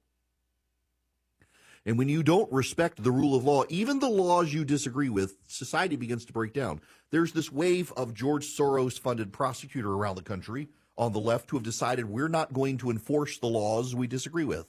And 1.85 1.97
when 1.97 2.09
you 2.09 2.21
don't 2.21 2.51
respect 2.51 3.01
the 3.01 3.11
rule 3.11 3.35
of 3.35 3.43
law, 3.43 3.63
even 3.69 3.99
the 3.99 4.09
laws 4.09 4.53
you 4.53 4.63
disagree 4.63 5.09
with, 5.09 5.37
society 5.47 5.95
begins 5.95 6.25
to 6.25 6.33
break 6.33 6.53
down. 6.53 6.81
There's 7.09 7.31
this 7.31 7.51
wave 7.51 7.91
of 7.97 8.13
George 8.13 8.45
Soros 8.45 8.99
funded 8.99 9.33
prosecutor 9.33 9.91
around 9.91 10.15
the 10.15 10.21
country 10.21 10.69
on 10.97 11.11
the 11.13 11.19
left 11.19 11.49
who 11.49 11.57
have 11.57 11.63
decided 11.63 12.05
we're 12.05 12.27
not 12.27 12.53
going 12.53 12.77
to 12.77 12.91
enforce 12.91 13.37
the 13.37 13.47
laws 13.47 13.95
we 13.95 14.07
disagree 14.07 14.43
with 14.43 14.67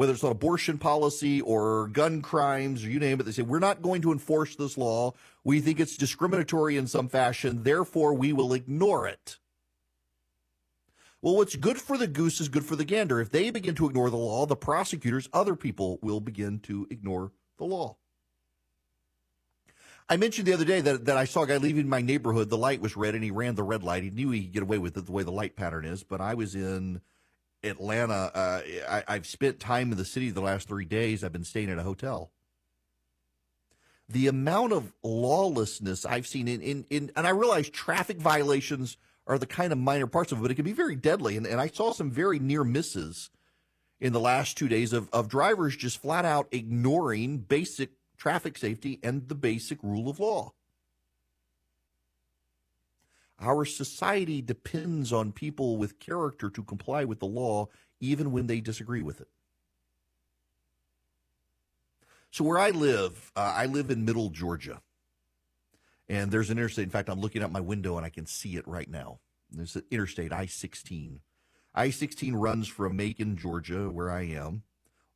whether 0.00 0.14
it's 0.14 0.24
on 0.24 0.32
abortion 0.32 0.78
policy 0.78 1.42
or 1.42 1.88
gun 1.88 2.22
crimes 2.22 2.82
or 2.82 2.88
you 2.88 2.98
name 2.98 3.20
it, 3.20 3.24
they 3.24 3.32
say, 3.32 3.42
we're 3.42 3.58
not 3.58 3.82
going 3.82 4.00
to 4.00 4.12
enforce 4.12 4.56
this 4.56 4.78
law. 4.78 5.12
We 5.44 5.60
think 5.60 5.78
it's 5.78 5.98
discriminatory 5.98 6.78
in 6.78 6.86
some 6.86 7.06
fashion. 7.06 7.64
Therefore, 7.64 8.14
we 8.14 8.32
will 8.32 8.54
ignore 8.54 9.06
it. 9.06 9.36
Well, 11.20 11.36
what's 11.36 11.54
good 11.54 11.76
for 11.76 11.98
the 11.98 12.06
goose 12.06 12.40
is 12.40 12.48
good 12.48 12.64
for 12.64 12.76
the 12.76 12.84
gander. 12.86 13.20
If 13.20 13.30
they 13.30 13.50
begin 13.50 13.74
to 13.74 13.86
ignore 13.86 14.08
the 14.08 14.16
law, 14.16 14.46
the 14.46 14.56
prosecutors, 14.56 15.28
other 15.34 15.54
people 15.54 15.98
will 16.00 16.20
begin 16.20 16.60
to 16.60 16.86
ignore 16.90 17.32
the 17.58 17.64
law. 17.64 17.96
I 20.10 20.16
mentioned 20.16 20.48
the 20.48 20.52
other 20.52 20.64
day 20.64 20.80
that, 20.80 21.04
that 21.04 21.16
I 21.16 21.24
saw 21.24 21.42
a 21.42 21.46
guy 21.46 21.58
leaving 21.58 21.88
my 21.88 22.02
neighborhood. 22.02 22.50
The 22.50 22.58
light 22.58 22.80
was 22.80 22.96
red 22.96 23.14
and 23.14 23.22
he 23.22 23.30
ran 23.30 23.54
the 23.54 23.62
red 23.62 23.84
light. 23.84 24.02
He 24.02 24.10
knew 24.10 24.32
he 24.32 24.42
could 24.42 24.52
get 24.52 24.62
away 24.64 24.78
with 24.78 24.96
it 24.96 25.06
the 25.06 25.12
way 25.12 25.22
the 25.22 25.30
light 25.30 25.54
pattern 25.54 25.84
is, 25.84 26.02
but 26.02 26.20
I 26.20 26.34
was 26.34 26.56
in 26.56 27.00
Atlanta. 27.62 28.32
Uh, 28.34 28.60
I, 28.88 29.04
I've 29.06 29.26
spent 29.26 29.60
time 29.60 29.92
in 29.92 29.98
the 29.98 30.04
city 30.04 30.30
the 30.30 30.40
last 30.40 30.66
three 30.66 30.84
days. 30.84 31.22
I've 31.22 31.32
been 31.32 31.44
staying 31.44 31.70
at 31.70 31.78
a 31.78 31.84
hotel. 31.84 32.32
The 34.08 34.26
amount 34.26 34.72
of 34.72 34.92
lawlessness 35.04 36.04
I've 36.04 36.26
seen 36.26 36.48
in, 36.48 36.60
in, 36.60 36.86
in 36.90 37.12
and 37.14 37.24
I 37.24 37.30
realize 37.30 37.70
traffic 37.70 38.18
violations 38.18 38.96
are 39.28 39.38
the 39.38 39.46
kind 39.46 39.72
of 39.72 39.78
minor 39.78 40.08
parts 40.08 40.32
of 40.32 40.38
it, 40.38 40.42
but 40.42 40.50
it 40.50 40.56
can 40.56 40.64
be 40.64 40.72
very 40.72 40.96
deadly. 40.96 41.36
And, 41.36 41.46
and 41.46 41.60
I 41.60 41.68
saw 41.68 41.92
some 41.92 42.10
very 42.10 42.40
near 42.40 42.64
misses 42.64 43.30
in 44.00 44.12
the 44.12 44.18
last 44.18 44.58
two 44.58 44.66
days 44.66 44.92
of, 44.92 45.08
of 45.12 45.28
drivers 45.28 45.76
just 45.76 46.02
flat 46.02 46.24
out 46.24 46.48
ignoring 46.50 47.38
basic 47.38 47.90
traffic 48.20 48.58
safety 48.58 49.00
and 49.02 49.26
the 49.28 49.34
basic 49.34 49.82
rule 49.82 50.08
of 50.08 50.20
law. 50.20 50.52
Our 53.40 53.64
society 53.64 54.42
depends 54.42 55.10
on 55.10 55.32
people 55.32 55.78
with 55.78 55.98
character 55.98 56.50
to 56.50 56.62
comply 56.62 57.04
with 57.04 57.20
the 57.20 57.26
law, 57.26 57.68
even 57.98 58.30
when 58.30 58.46
they 58.46 58.60
disagree 58.60 59.00
with 59.00 59.22
it. 59.22 59.28
So, 62.30 62.44
where 62.44 62.58
I 62.58 62.70
live, 62.70 63.32
uh, 63.34 63.54
I 63.56 63.64
live 63.64 63.90
in 63.90 64.04
middle 64.04 64.28
Georgia. 64.28 64.82
And 66.08 66.30
there's 66.30 66.50
an 66.50 66.58
interstate. 66.58 66.84
In 66.84 66.90
fact, 66.90 67.08
I'm 67.08 67.20
looking 67.20 67.42
out 67.42 67.50
my 67.50 67.60
window 67.60 67.96
and 67.96 68.04
I 68.04 68.10
can 68.10 68.26
see 68.26 68.56
it 68.56 68.68
right 68.68 68.88
now. 68.88 69.20
There's 69.50 69.76
an 69.76 69.84
interstate, 69.90 70.32
I 70.32 70.46
16. 70.46 71.20
I 71.74 71.90
16 71.90 72.34
runs 72.34 72.68
from 72.68 72.96
Macon, 72.96 73.36
Georgia, 73.36 73.88
where 73.88 74.10
I 74.10 74.22
am, 74.22 74.64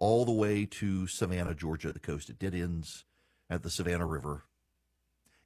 all 0.04 0.26
the 0.26 0.32
way 0.32 0.66
to 0.66 1.06
Savannah, 1.06 1.54
Georgia, 1.54 1.90
the 1.90 1.98
coast. 1.98 2.28
It 2.28 2.38
dead 2.38 2.54
ends 2.54 3.06
at 3.48 3.62
the 3.62 3.70
Savannah 3.70 4.04
River. 4.04 4.42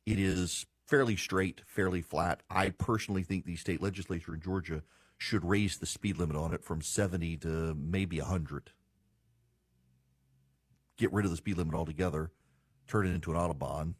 It 0.04 0.18
is 0.18 0.66
fairly 0.84 1.14
straight, 1.14 1.60
fairly 1.64 2.02
flat. 2.02 2.42
I 2.50 2.70
personally 2.70 3.22
think 3.22 3.44
the 3.44 3.54
state 3.54 3.80
legislature 3.80 4.34
in 4.34 4.40
Georgia 4.40 4.82
should 5.16 5.44
raise 5.44 5.76
the 5.76 5.86
speed 5.86 6.18
limit 6.18 6.34
on 6.34 6.52
it 6.52 6.64
from 6.64 6.82
70 6.82 7.36
to 7.36 7.76
maybe 7.78 8.18
100. 8.18 8.72
Get 10.96 11.12
rid 11.12 11.24
of 11.24 11.30
the 11.30 11.36
speed 11.36 11.56
limit 11.56 11.76
altogether, 11.76 12.32
turn 12.88 13.06
it 13.06 13.14
into 13.14 13.30
an 13.30 13.36
Autobahn. 13.36 13.94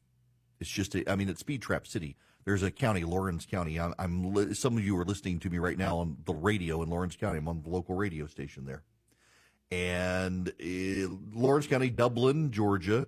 It's 0.59 0.69
just, 0.69 0.97
a, 0.97 1.09
I 1.09 1.15
mean, 1.15 1.29
it's 1.29 1.39
Speed 1.39 1.63
Trap 1.63 1.87
City. 1.87 2.17
There's 2.45 2.65
a 2.65 2.73
county, 2.73 3.05
Laurens 3.05 3.47
County. 3.47 3.79
I'm, 3.79 3.95
I'm, 3.97 4.55
some 4.55 4.77
of 4.77 4.85
you 4.85 4.99
are 4.99 5.05
listening 5.05 5.39
to 5.39 5.51
me 5.51 5.59
right 5.59 5.79
now 5.79 5.99
on 5.99 6.17
the 6.25 6.35
radio 6.35 6.83
in 6.83 6.91
Laurens 6.91 7.15
County. 7.15 7.39
I'm 7.39 7.47
on 7.47 7.63
the 7.63 7.71
local 7.71 7.95
radio 7.95 8.27
station 8.27 8.65
there. 8.65 8.83
And 9.71 10.49
uh, 10.49 11.09
Laurens 11.35 11.67
County, 11.67 11.91
Dublin, 11.91 12.51
Georgia, 12.51 13.07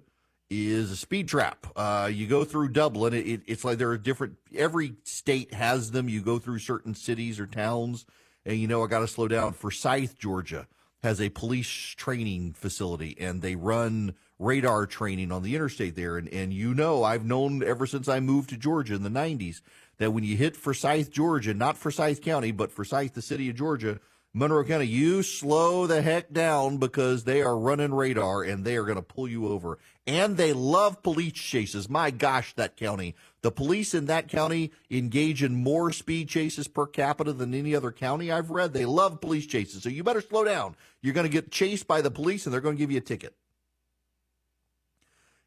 is 0.50 0.90
a 0.90 0.96
speed 0.96 1.28
trap. 1.28 1.66
Uh, 1.76 2.10
you 2.12 2.26
go 2.26 2.44
through 2.44 2.70
Dublin. 2.70 3.14
It, 3.14 3.42
it's 3.46 3.64
like 3.64 3.78
there 3.78 3.90
are 3.90 3.98
different. 3.98 4.36
Every 4.54 4.94
state 5.04 5.54
has 5.54 5.92
them. 5.92 6.08
You 6.08 6.20
go 6.20 6.38
through 6.38 6.58
certain 6.58 6.94
cities 6.94 7.38
or 7.38 7.46
towns, 7.46 8.04
and 8.44 8.58
you 8.58 8.66
know 8.66 8.82
I 8.84 8.88
got 8.88 8.98
to 9.00 9.08
slow 9.08 9.28
down. 9.28 9.52
Forsyth, 9.52 10.18
Georgia, 10.18 10.66
has 11.02 11.20
a 11.20 11.30
police 11.30 11.68
training 11.68 12.52
facility, 12.52 13.16
and 13.18 13.40
they 13.40 13.54
run 13.54 14.14
radar 14.38 14.86
training 14.86 15.30
on 15.30 15.42
the 15.42 15.54
interstate 15.54 15.94
there. 15.94 16.18
And 16.18 16.28
and 16.28 16.52
you 16.52 16.74
know 16.74 17.04
I've 17.04 17.24
known 17.24 17.62
ever 17.62 17.86
since 17.86 18.08
I 18.08 18.20
moved 18.20 18.50
to 18.50 18.56
Georgia 18.56 18.94
in 18.94 19.02
the 19.02 19.08
'90s 19.08 19.62
that 19.98 20.12
when 20.12 20.24
you 20.24 20.36
hit 20.36 20.56
Forsyth, 20.56 21.10
Georgia, 21.10 21.54
not 21.54 21.78
Forsyth 21.78 22.20
County, 22.20 22.50
but 22.50 22.72
Forsyth, 22.72 23.14
the 23.14 23.22
city 23.22 23.48
of 23.48 23.56
Georgia, 23.56 24.00
Monroe 24.32 24.62
County, 24.62 24.86
you 24.86 25.24
slow 25.24 25.88
the 25.88 26.02
heck 26.02 26.32
down 26.32 26.76
because 26.76 27.24
they 27.24 27.42
are 27.42 27.58
running 27.58 27.92
radar 27.92 28.44
and 28.44 28.64
they 28.64 28.76
are 28.76 28.84
going 28.84 28.94
to 28.94 29.02
pull 29.02 29.26
you 29.26 29.48
over. 29.48 29.78
And 30.06 30.36
they 30.36 30.52
love 30.52 31.02
police 31.02 31.32
chases. 31.32 31.88
My 31.88 32.12
gosh, 32.12 32.54
that 32.54 32.76
county. 32.76 33.16
The 33.42 33.50
police 33.50 33.92
in 33.92 34.06
that 34.06 34.28
county 34.28 34.70
engage 34.88 35.42
in 35.42 35.56
more 35.56 35.90
speed 35.90 36.28
chases 36.28 36.68
per 36.68 36.86
capita 36.86 37.32
than 37.32 37.54
any 37.54 37.74
other 37.74 37.90
county 37.90 38.30
I've 38.30 38.50
read. 38.50 38.72
They 38.72 38.84
love 38.84 39.20
police 39.20 39.46
chases. 39.46 39.82
So 39.82 39.88
you 39.88 40.04
better 40.04 40.20
slow 40.20 40.44
down. 40.44 40.76
You're 41.02 41.14
going 41.14 41.26
to 41.26 41.32
get 41.32 41.50
chased 41.50 41.88
by 41.88 42.00
the 42.00 42.10
police 42.10 42.46
and 42.46 42.52
they're 42.52 42.60
going 42.60 42.76
to 42.76 42.80
give 42.80 42.92
you 42.92 42.98
a 42.98 43.02
ticket. 43.02 43.34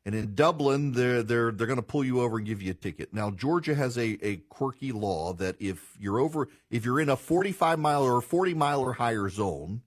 And 0.05 0.13
in 0.13 0.35
Dublin, 0.35 0.91
they're 0.91 1.23
they're 1.23 1.51
they're 1.51 1.67
going 1.67 1.77
to 1.77 1.83
pull 1.83 2.03
you 2.03 2.21
over 2.21 2.37
and 2.37 2.45
give 2.45 2.61
you 2.61 2.71
a 2.71 2.75
ticket. 2.75 3.13
Now, 3.13 3.31
Georgia 3.31 3.73
has 3.73 3.97
a, 3.97 4.17
a 4.21 4.37
quirky 4.49 4.91
law 4.91 5.33
that 5.33 5.55
if 5.59 5.95
you're 5.97 6.19
over 6.19 6.49
if 6.69 6.83
you're 6.83 6.99
in 6.99 7.09
a 7.09 7.15
45 7.15 7.79
mile 7.79 8.03
or 8.03 8.19
40 8.19 8.53
mile 8.53 8.81
or 8.81 8.93
higher 8.93 9.29
zone, 9.29 9.81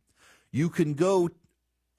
you 0.51 0.71
can 0.71 0.95
go 0.95 1.29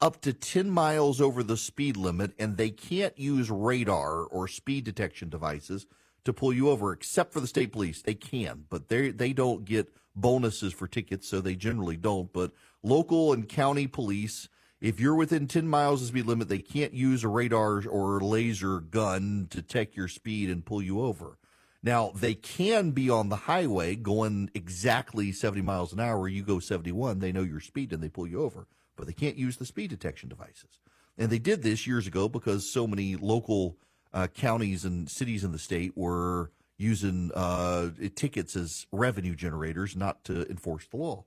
up 0.01 0.21
to 0.21 0.33
10 0.33 0.69
miles 0.69 1.21
over 1.21 1.43
the 1.43 1.57
speed 1.57 1.97
limit, 1.97 2.31
and 2.37 2.57
they 2.57 2.69
can't 2.69 3.17
use 3.17 3.49
radar 3.49 4.23
or 4.23 4.47
speed 4.47 4.83
detection 4.83 5.29
devices 5.29 5.85
to 6.23 6.33
pull 6.33 6.53
you 6.53 6.69
over, 6.69 6.91
except 6.91 7.33
for 7.33 7.39
the 7.39 7.47
state 7.47 7.71
police. 7.71 8.01
They 8.01 8.15
can, 8.15 8.65
but 8.69 8.89
they 8.89 9.11
they 9.11 9.31
don't 9.31 9.63
get 9.63 9.93
bonuses 10.15 10.73
for 10.73 10.87
tickets, 10.87 11.27
so 11.27 11.39
they 11.39 11.55
generally 11.55 11.97
don't. 11.97 12.33
But 12.33 12.51
local 12.81 13.31
and 13.31 13.47
county 13.47 13.85
police 13.85 14.49
if 14.79 14.99
you're 14.99 15.15
within 15.15 15.47
10 15.47 15.67
miles 15.67 16.01
of 16.01 16.07
the 16.07 16.11
speed 16.11 16.27
limit, 16.27 16.49
they 16.49 16.59
can't 16.59 16.93
use 16.93 17.23
a 17.23 17.27
radar 17.27 17.83
or 17.87 18.19
laser 18.21 18.79
gun 18.79 19.47
to 19.49 19.61
detect 19.61 19.95
your 19.95 20.07
speed 20.07 20.49
and 20.49 20.65
pull 20.65 20.81
you 20.81 21.01
over. 21.01 21.37
Now, 21.81 22.11
they 22.13 22.35
can 22.35 22.91
be 22.91 23.09
on 23.09 23.29
the 23.29 23.35
highway 23.35 23.95
going 23.95 24.51
exactly 24.53 25.31
70 25.31 25.61
miles 25.61 25.93
an 25.93 25.99
hour. 25.99 26.27
You 26.27 26.43
go 26.43 26.59
71, 26.59 27.19
they 27.19 27.31
know 27.31 27.41
your 27.41 27.59
speed 27.59 27.91
and 27.91 28.03
they 28.03 28.09
pull 28.09 28.27
you 28.27 28.41
over, 28.41 28.67
but 28.95 29.07
they 29.07 29.13
can't 29.13 29.37
use 29.37 29.57
the 29.57 29.65
speed 29.65 29.89
detection 29.89 30.29
devices. 30.29 30.79
And 31.17 31.29
they 31.31 31.39
did 31.39 31.63
this 31.63 31.87
years 31.87 32.05
ago 32.05 32.29
because 32.29 32.71
so 32.71 32.85
many 32.85 33.15
local 33.15 33.77
uh, 34.13 34.27
counties 34.27 34.85
and 34.85 35.09
cities 35.09 35.43
in 35.43 35.51
the 35.51 35.59
state 35.59 35.93
were 35.95 36.51
using 36.77 37.31
uh, 37.33 37.89
tickets 38.15 38.55
as 38.55 38.85
revenue 38.91 39.33
generators, 39.33 39.95
not 39.95 40.23
to 40.25 40.47
enforce 40.49 40.85
the 40.87 40.97
law 40.97 41.25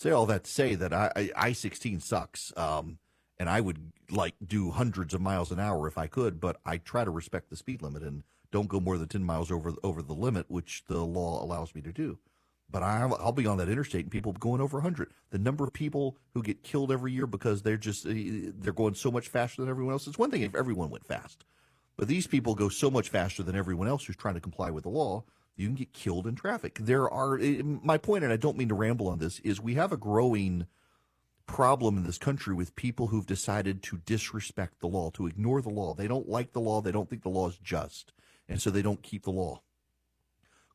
say 0.00 0.10
all 0.10 0.26
that 0.26 0.44
to 0.44 0.50
say 0.50 0.74
that 0.74 0.92
I 0.92 1.30
I 1.36 1.52
sixteen 1.52 2.00
sucks. 2.00 2.52
Um, 2.56 2.98
and 3.38 3.48
I 3.48 3.60
would 3.60 3.92
like 4.10 4.34
do 4.44 4.70
hundreds 4.70 5.14
of 5.14 5.20
miles 5.22 5.50
an 5.50 5.58
hour 5.58 5.86
if 5.86 5.96
I 5.96 6.06
could, 6.06 6.40
but 6.40 6.58
I 6.66 6.76
try 6.76 7.04
to 7.04 7.10
respect 7.10 7.48
the 7.48 7.56
speed 7.56 7.80
limit 7.80 8.02
and 8.02 8.22
don't 8.52 8.68
go 8.68 8.80
more 8.80 8.98
than 8.98 9.08
ten 9.08 9.24
miles 9.24 9.50
over 9.50 9.72
over 9.82 10.02
the 10.02 10.14
limit, 10.14 10.46
which 10.48 10.84
the 10.88 11.04
law 11.04 11.42
allows 11.42 11.74
me 11.74 11.82
to 11.82 11.92
do. 11.92 12.18
But 12.70 12.82
I'll, 12.82 13.14
I'll 13.16 13.32
be 13.32 13.46
on 13.46 13.58
that 13.58 13.68
interstate 13.68 14.02
and 14.02 14.12
people 14.12 14.32
going 14.32 14.60
over 14.60 14.76
100. 14.76 15.10
The 15.30 15.38
number 15.38 15.64
of 15.64 15.72
people 15.72 16.16
who 16.34 16.42
get 16.42 16.62
killed 16.62 16.92
every 16.92 17.10
year 17.12 17.26
because 17.26 17.62
they're 17.62 17.76
just 17.76 18.06
eh, 18.06 18.52
they're 18.54 18.72
going 18.72 18.94
so 18.94 19.10
much 19.10 19.28
faster 19.28 19.62
than 19.62 19.70
everyone 19.70 19.92
else. 19.92 20.06
It's 20.06 20.18
one 20.18 20.30
thing 20.30 20.42
if 20.42 20.54
everyone 20.54 20.90
went 20.90 21.06
fast, 21.06 21.44
but 21.96 22.08
these 22.08 22.26
people 22.26 22.54
go 22.54 22.68
so 22.68 22.90
much 22.90 23.08
faster 23.08 23.42
than 23.42 23.56
everyone 23.56 23.88
else 23.88 24.04
who's 24.04 24.16
trying 24.16 24.34
to 24.34 24.40
comply 24.40 24.70
with 24.70 24.84
the 24.84 24.90
law 24.90 25.24
you 25.56 25.66
can 25.66 25.74
get 25.74 25.92
killed 25.92 26.26
in 26.26 26.34
traffic. 26.34 26.78
There 26.80 27.08
are 27.08 27.38
eh, 27.38 27.62
my 27.62 27.98
point, 27.98 28.24
and 28.24 28.32
I 28.32 28.36
don't 28.36 28.56
mean 28.56 28.68
to 28.68 28.74
ramble 28.74 29.08
on 29.08 29.18
this, 29.18 29.40
is 29.40 29.60
we 29.60 29.74
have 29.74 29.92
a 29.92 29.96
growing 29.96 30.66
problem 31.46 31.96
in 31.96 32.04
this 32.04 32.18
country 32.18 32.54
with 32.54 32.76
people 32.76 33.08
who've 33.08 33.26
decided 33.26 33.82
to 33.82 33.98
disrespect 33.98 34.78
the 34.80 34.86
law, 34.86 35.10
to 35.10 35.26
ignore 35.26 35.60
the 35.60 35.68
law. 35.68 35.94
They 35.94 36.06
don't 36.06 36.28
like 36.28 36.52
the 36.52 36.60
law. 36.60 36.80
They 36.80 36.92
don't 36.92 37.10
think 37.10 37.22
the 37.22 37.28
law 37.28 37.48
is 37.48 37.58
just, 37.58 38.12
and 38.48 38.62
so 38.62 38.70
they 38.70 38.82
don't 38.82 39.02
keep 39.02 39.24
the 39.24 39.32
law. 39.32 39.62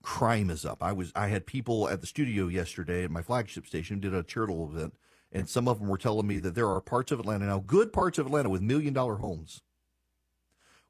Crime 0.04 0.50
is 0.50 0.66
up. 0.66 0.84
I 0.84 0.92
was 0.92 1.12
I 1.16 1.30
had 1.30 1.46
people 1.46 1.90
at 1.90 2.02
the 2.02 2.08
studio 2.08 2.48
yesterday 2.48 3.04
at 3.04 3.12
my 3.12 3.22
flagship 3.22 3.66
station 3.66 4.00
did 4.00 4.14
a 4.14 4.22
charitable 4.22 4.70
event, 4.72 4.94
and 5.32 5.50
some 5.50 5.68
of 5.68 5.80
them 5.80 5.88
were 5.88 5.98
telling 5.98 6.28
me 6.28 6.38
that 6.40 6.56
there 6.56 6.70
are 6.70 6.82
parts 6.82 7.12
of 7.12 7.20
Atlanta 7.20 7.46
now, 7.46 7.64
good 7.66 7.92
parts 7.92 8.20
of 8.20 8.28
Atlanta 8.28 8.50
with 8.50 8.62
million 8.62 8.94
dollar 8.94 9.16
homes, 9.16 9.62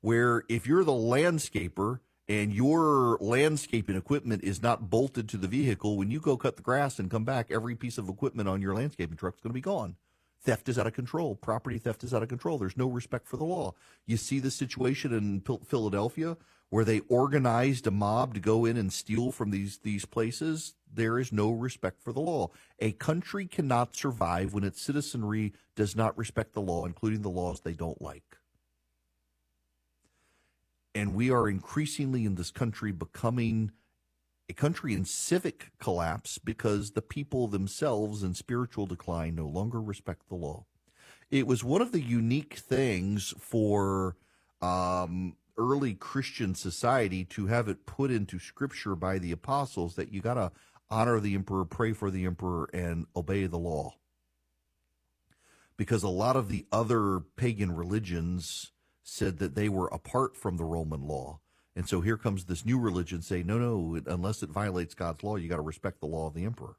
where 0.02 0.44
if 0.50 0.68
you're 0.68 0.84
the 0.84 0.92
landscaper 0.92 2.00
and 2.28 2.54
your 2.54 3.18
landscaping 3.22 3.96
equipment 3.96 4.44
is 4.44 4.62
not 4.62 4.90
bolted 4.90 5.30
to 5.30 5.38
the 5.38 5.48
vehicle, 5.48 5.98
when 5.98 6.10
you 6.10 6.20
go 6.20 6.38
cut 6.38 6.56
the 6.56 6.64
grass 6.64 6.98
and 6.98 7.12
come 7.12 7.24
back, 7.24 7.52
every 7.52 7.76
piece 7.76 7.98
of 7.98 8.10
equipment 8.10 8.50
on 8.50 8.62
your 8.62 8.74
landscaping 8.74 9.18
truck 9.18 9.36
is 9.36 9.42
going 9.42 9.52
to 9.52 9.54
be 9.54 9.62
gone. 9.62 9.96
Theft 10.42 10.70
is 10.70 10.78
out 10.78 10.88
of 10.88 10.94
control. 10.94 11.36
Property 11.36 11.80
theft 11.80 12.04
is 12.04 12.14
out 12.14 12.24
of 12.24 12.30
control. 12.30 12.58
There's 12.58 12.78
no 12.78 12.88
respect 12.88 13.28
for 13.28 13.38
the 13.38 13.44
law. 13.44 13.74
You 14.06 14.18
see 14.18 14.40
the 14.40 14.52
situation 14.52 15.14
in 15.14 15.42
Philadelphia 15.66 16.38
where 16.70 16.86
they 16.86 17.00
organized 17.08 17.88
a 17.88 17.92
mob 17.92 18.34
to 18.34 18.40
go 18.40 18.66
in 18.66 18.78
and 18.78 18.92
steal 18.92 19.32
from 19.32 19.52
these 19.52 19.80
these 19.80 20.06
places. 20.06 20.76
There 20.92 21.20
is 21.20 21.32
no 21.32 21.52
respect 21.52 22.02
for 22.02 22.14
the 22.14 22.22
law. 22.22 22.52
A 22.80 22.92
country 22.94 23.48
cannot 23.48 23.96
survive 23.96 24.54
when 24.54 24.64
its 24.64 24.82
citizenry 24.82 25.54
does 25.76 25.96
not 25.96 26.18
respect 26.18 26.54
the 26.54 26.62
law, 26.62 26.86
including 26.86 27.22
the 27.22 27.30
laws 27.30 27.62
they 27.62 27.74
don't 27.74 28.02
like. 28.02 28.38
And 30.96 31.14
we 31.14 31.30
are 31.30 31.50
increasingly 31.50 32.26
in 32.26 32.36
this 32.36 32.52
country 32.52 32.94
becoming 32.94 33.72
a 34.50 34.54
country 34.54 34.94
in 34.94 35.04
civic 35.04 35.72
collapse 35.80 36.38
because 36.38 36.92
the 36.92 37.02
people 37.02 37.48
themselves 37.48 38.24
in 38.24 38.34
spiritual 38.34 38.86
decline 38.86 39.36
no 39.36 39.46
longer 39.46 39.82
respect 39.82 40.30
the 40.30 40.36
law. 40.36 40.66
It 41.30 41.48
was 41.48 41.64
one 41.64 41.82
of 41.82 41.92
the 41.92 42.02
unique 42.02 42.54
things 42.54 43.34
for 43.40 44.16
um, 44.62 45.36
early 45.58 45.96
Christian 45.96 46.56
society 46.56 47.26
to 47.26 47.48
have 47.48 47.68
it 47.68 47.86
put 47.86 48.12
into 48.12 48.40
scripture 48.40 48.96
by 48.96 49.18
the 49.18 49.32
apostles 49.32 49.96
that 49.96 50.14
you 50.14 50.22
got 50.22 50.36
to 50.36 50.52
honor 50.90 51.20
the 51.20 51.34
emperor, 51.34 51.66
pray 51.66 51.92
for 51.92 52.12
the 52.12 52.26
emperor, 52.26 52.70
and 52.74 53.06
obey 53.16 53.48
the 53.48 53.58
law. 53.58 53.96
Because 55.76 56.04
a 56.04 56.10
lot 56.10 56.36
of 56.38 56.48
the 56.48 56.66
other 56.72 57.20
pagan 57.36 57.76
religions 57.76 58.72
said 59.08 59.38
that 59.38 59.54
they 59.56 59.70
were 59.70 59.88
apart 59.88 60.36
from 60.36 60.58
the 60.58 60.66
Roman 60.66 61.08
law. 61.08 61.40
And 61.76 61.88
so 61.88 62.02
here 62.02 62.18
comes 62.18 62.46
this 62.46 62.66
new 62.66 62.80
religion 62.80 63.22
saying, 63.22 63.46
no, 63.46 63.58
no, 63.60 64.02
unless 64.08 64.42
it 64.42 64.50
violates 64.50 64.96
God's 64.96 65.24
law, 65.24 65.36
you 65.36 65.48
got 65.48 65.58
to 65.58 65.62
respect 65.62 66.00
the 66.00 66.08
law 66.08 66.28
of 66.28 66.34
the 66.34 66.44
emperor. 66.44 66.76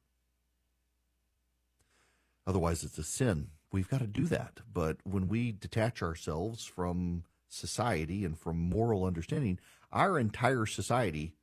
Otherwise, 2.46 2.82
it's 2.82 2.98
a 2.98 3.04
sin. 3.04 3.48
We've 3.70 3.88
got 3.88 4.00
to 4.00 4.06
do 4.06 4.24
that. 4.26 4.60
But 4.72 4.98
when 5.04 5.28
we 5.28 5.52
detach 5.52 6.02
ourselves 6.02 6.64
from 6.64 7.22
society 7.48 8.24
and 8.24 8.38
from 8.38 8.58
moral 8.58 9.04
understanding, 9.04 9.60
our 9.92 10.18
entire 10.18 10.66
society 10.66 11.34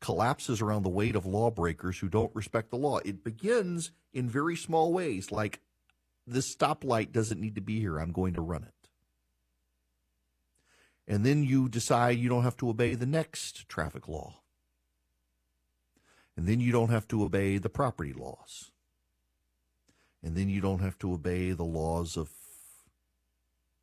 collapses 0.00 0.60
around 0.60 0.82
the 0.82 0.88
weight 0.88 1.14
of 1.14 1.26
lawbreakers 1.26 1.98
who 1.98 2.08
don't 2.08 2.34
respect 2.34 2.70
the 2.70 2.76
law. 2.76 2.98
It 3.04 3.22
begins 3.22 3.92
in 4.12 4.28
very 4.28 4.56
small 4.56 4.92
ways, 4.92 5.30
like 5.30 5.60
this 6.26 6.54
stoplight 6.54 7.12
doesn't 7.12 7.40
need 7.40 7.54
to 7.54 7.60
be 7.60 7.78
here. 7.78 7.98
I'm 7.98 8.12
going 8.12 8.34
to 8.34 8.40
run 8.40 8.64
it. 8.64 8.72
And 11.08 11.24
then 11.24 11.44
you 11.44 11.68
decide 11.68 12.18
you 12.18 12.28
don't 12.28 12.42
have 12.42 12.56
to 12.58 12.68
obey 12.68 12.94
the 12.94 13.06
next 13.06 13.68
traffic 13.68 14.08
law. 14.08 14.40
And 16.36 16.46
then 16.46 16.60
you 16.60 16.72
don't 16.72 16.90
have 16.90 17.08
to 17.08 17.22
obey 17.22 17.58
the 17.58 17.68
property 17.68 18.12
laws. 18.12 18.70
And 20.22 20.36
then 20.36 20.48
you 20.48 20.60
don't 20.60 20.80
have 20.80 20.98
to 20.98 21.12
obey 21.12 21.52
the 21.52 21.64
laws 21.64 22.16
of 22.16 22.30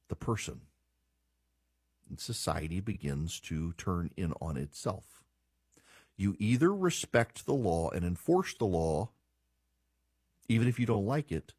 the 0.10 0.16
person. 0.16 0.62
And 2.10 2.20
society 2.20 2.82
begins 2.82 3.40
to 3.42 3.74
turn 3.74 4.12
in 4.18 4.34
on 4.42 4.58
itself. 4.58 5.24
You 6.18 6.36
either 6.38 6.74
respect 6.74 7.46
the 7.46 7.54
law 7.54 7.90
and 7.90 8.06
enforce 8.06 8.54
the 8.54 8.66
law, 8.66 9.10
even 10.48 10.68
if 10.68 10.80
you 10.80 10.86
don't 10.86 11.06
like 11.06 11.32
it, 11.32 11.54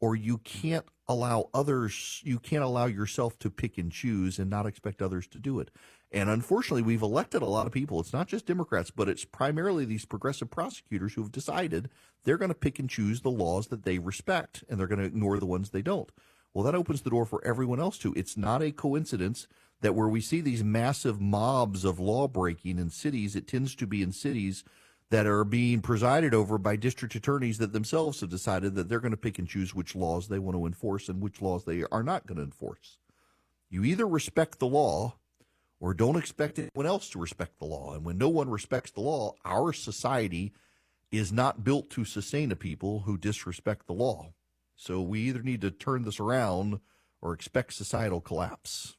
or 0.00 0.16
you 0.16 0.38
can't 0.38 0.86
allow 1.08 1.48
others, 1.52 2.20
you 2.24 2.38
can't 2.38 2.62
allow 2.62 2.86
yourself 2.86 3.38
to 3.40 3.50
pick 3.50 3.78
and 3.78 3.92
choose 3.92 4.38
and 4.38 4.48
not 4.48 4.66
expect 4.66 5.02
others 5.02 5.26
to 5.28 5.38
do 5.38 5.60
it. 5.60 5.70
And 6.12 6.28
unfortunately, 6.28 6.82
we've 6.82 7.02
elected 7.02 7.42
a 7.42 7.46
lot 7.46 7.66
of 7.66 7.72
people. 7.72 8.00
It's 8.00 8.12
not 8.12 8.26
just 8.26 8.46
Democrats, 8.46 8.90
but 8.90 9.08
it's 9.08 9.24
primarily 9.24 9.84
these 9.84 10.04
progressive 10.04 10.50
prosecutors 10.50 11.14
who 11.14 11.22
have 11.22 11.32
decided 11.32 11.90
they're 12.24 12.38
going 12.38 12.50
to 12.50 12.54
pick 12.54 12.78
and 12.78 12.90
choose 12.90 13.20
the 13.20 13.30
laws 13.30 13.68
that 13.68 13.84
they 13.84 13.98
respect 13.98 14.64
and 14.68 14.78
they're 14.78 14.86
going 14.86 14.98
to 14.98 15.04
ignore 15.04 15.38
the 15.38 15.46
ones 15.46 15.70
they 15.70 15.82
don't. 15.82 16.10
Well, 16.52 16.64
that 16.64 16.74
opens 16.74 17.02
the 17.02 17.10
door 17.10 17.26
for 17.26 17.44
everyone 17.44 17.78
else 17.78 17.96
to. 17.98 18.12
It's 18.16 18.36
not 18.36 18.62
a 18.62 18.72
coincidence 18.72 19.46
that 19.82 19.94
where 19.94 20.08
we 20.08 20.20
see 20.20 20.40
these 20.40 20.64
massive 20.64 21.20
mobs 21.20 21.84
of 21.84 22.00
law 22.00 22.26
breaking 22.26 22.78
in 22.78 22.90
cities, 22.90 23.36
it 23.36 23.46
tends 23.46 23.74
to 23.76 23.86
be 23.86 24.02
in 24.02 24.12
cities 24.12 24.64
that 25.10 25.26
are 25.26 25.44
being 25.44 25.80
presided 25.80 26.32
over 26.32 26.56
by 26.56 26.76
district 26.76 27.14
attorneys 27.14 27.58
that 27.58 27.72
themselves 27.72 28.20
have 28.20 28.30
decided 28.30 28.74
that 28.74 28.88
they're 28.88 29.00
going 29.00 29.10
to 29.10 29.16
pick 29.16 29.38
and 29.38 29.48
choose 29.48 29.74
which 29.74 29.96
laws 29.96 30.28
they 30.28 30.38
want 30.38 30.56
to 30.56 30.66
enforce 30.66 31.08
and 31.08 31.20
which 31.20 31.42
laws 31.42 31.64
they 31.64 31.84
are 31.90 32.04
not 32.04 32.26
going 32.26 32.38
to 32.38 32.44
enforce. 32.44 32.98
You 33.68 33.84
either 33.84 34.06
respect 34.06 34.58
the 34.58 34.66
law 34.66 35.16
or 35.80 35.94
don't 35.94 36.16
expect 36.16 36.58
anyone 36.58 36.86
else 36.86 37.08
to 37.10 37.18
respect 37.18 37.58
the 37.58 37.64
law. 37.64 37.94
And 37.94 38.04
when 38.04 38.18
no 38.18 38.28
one 38.28 38.50
respects 38.50 38.92
the 38.92 39.00
law, 39.00 39.34
our 39.44 39.72
society 39.72 40.52
is 41.10 41.32
not 41.32 41.64
built 41.64 41.90
to 41.90 42.04
sustain 42.04 42.52
a 42.52 42.56
people 42.56 43.00
who 43.00 43.18
disrespect 43.18 43.86
the 43.86 43.92
law. 43.92 44.32
So 44.76 45.00
we 45.00 45.20
either 45.20 45.42
need 45.42 45.60
to 45.62 45.70
turn 45.70 46.02
this 46.02 46.20
around 46.20 46.80
or 47.20 47.32
expect 47.32 47.74
societal 47.74 48.20
collapse. 48.20 48.96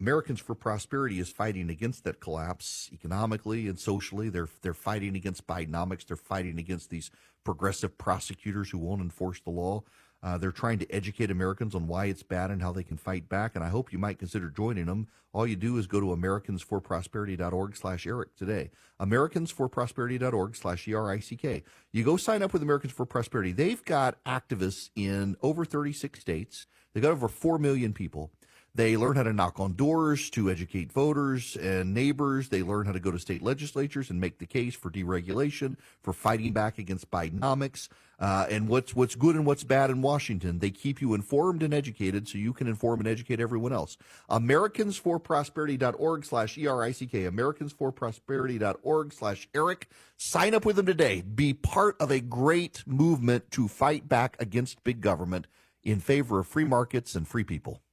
Americans 0.00 0.40
for 0.40 0.54
Prosperity 0.54 1.20
is 1.20 1.30
fighting 1.30 1.70
against 1.70 2.04
that 2.04 2.20
collapse 2.20 2.90
economically 2.92 3.68
and 3.68 3.78
socially. 3.78 4.28
They're 4.28 4.48
they're 4.62 4.74
fighting 4.74 5.16
against 5.16 5.46
Bidenomics. 5.46 6.06
They're 6.06 6.16
fighting 6.16 6.58
against 6.58 6.90
these 6.90 7.10
progressive 7.44 7.96
prosecutors 7.96 8.70
who 8.70 8.78
won't 8.78 9.02
enforce 9.02 9.40
the 9.40 9.50
law. 9.50 9.84
Uh, 10.24 10.38
they're 10.38 10.50
trying 10.50 10.78
to 10.78 10.90
educate 10.90 11.30
Americans 11.30 11.74
on 11.74 11.86
why 11.86 12.06
it's 12.06 12.22
bad 12.22 12.50
and 12.50 12.62
how 12.62 12.72
they 12.72 12.82
can 12.82 12.96
fight 12.96 13.28
back. 13.28 13.54
And 13.54 13.62
I 13.62 13.68
hope 13.68 13.92
you 13.92 13.98
might 13.98 14.18
consider 14.18 14.48
joining 14.48 14.86
them. 14.86 15.06
All 15.34 15.46
you 15.46 15.54
do 15.54 15.76
is 15.76 15.86
go 15.86 16.00
to 16.00 16.06
americansforprosperity.org 16.06 17.76
slash 17.76 18.06
Erick 18.06 18.34
today. 18.34 18.70
Americansforprosperity.org 19.00 20.56
slash 20.56 20.88
E-R-I-C-K. 20.88 21.62
You 21.92 22.04
go 22.04 22.16
sign 22.16 22.42
up 22.42 22.54
with 22.54 22.62
Americans 22.62 22.94
for 22.94 23.04
Prosperity. 23.04 23.52
They've 23.52 23.84
got 23.84 24.22
activists 24.24 24.88
in 24.96 25.36
over 25.42 25.66
36 25.66 26.18
states. 26.18 26.66
They've 26.94 27.02
got 27.02 27.12
over 27.12 27.28
4 27.28 27.58
million 27.58 27.92
people. 27.92 28.30
They 28.76 28.96
learn 28.96 29.14
how 29.14 29.22
to 29.22 29.32
knock 29.32 29.60
on 29.60 29.74
doors 29.74 30.30
to 30.30 30.50
educate 30.50 30.90
voters 30.90 31.54
and 31.56 31.94
neighbors. 31.94 32.48
They 32.48 32.64
learn 32.64 32.86
how 32.86 32.92
to 32.92 32.98
go 32.98 33.12
to 33.12 33.20
state 33.20 33.40
legislatures 33.40 34.10
and 34.10 34.20
make 34.20 34.38
the 34.38 34.46
case 34.46 34.74
for 34.74 34.90
deregulation, 34.90 35.76
for 36.02 36.12
fighting 36.12 36.52
back 36.52 36.78
against 36.78 37.08
Bidenomics, 37.08 37.88
uh, 38.18 38.46
and 38.50 38.68
what's 38.68 38.92
what's 38.96 39.14
good 39.14 39.36
and 39.36 39.46
what's 39.46 39.62
bad 39.62 39.90
in 39.90 40.02
Washington. 40.02 40.58
They 40.58 40.70
keep 40.70 41.00
you 41.00 41.14
informed 41.14 41.62
and 41.62 41.72
educated 41.72 42.26
so 42.26 42.36
you 42.36 42.52
can 42.52 42.66
inform 42.66 42.98
and 42.98 43.08
educate 43.08 43.38
everyone 43.38 43.72
else. 43.72 43.96
AmericansForProsperity.org 44.28 46.24
slash 46.24 46.58
E-R-I-C-K. 46.58 47.22
AmericansForProsperity.org 47.24 49.12
slash 49.12 49.48
Erick. 49.54 49.88
Sign 50.16 50.52
up 50.52 50.64
with 50.64 50.74
them 50.74 50.86
today. 50.86 51.20
Be 51.20 51.54
part 51.54 51.94
of 52.00 52.10
a 52.10 52.18
great 52.18 52.82
movement 52.88 53.52
to 53.52 53.68
fight 53.68 54.08
back 54.08 54.36
against 54.40 54.82
big 54.82 55.00
government 55.00 55.46
in 55.84 56.00
favor 56.00 56.40
of 56.40 56.48
free 56.48 56.64
markets 56.64 57.14
and 57.14 57.28
free 57.28 57.44
people. 57.44 57.83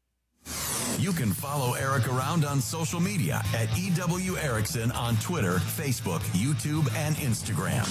You 0.97 1.13
can 1.13 1.31
follow 1.31 1.73
Erick 1.73 2.07
around 2.07 2.45
on 2.45 2.61
social 2.61 2.99
media 2.99 3.41
at 3.55 3.69
EW 3.77 4.37
Erickson 4.37 4.91
on 4.91 5.15
Twitter, 5.17 5.57
Facebook, 5.57 6.19
YouTube, 6.31 6.91
and 6.95 7.15
Instagram. 7.17 7.85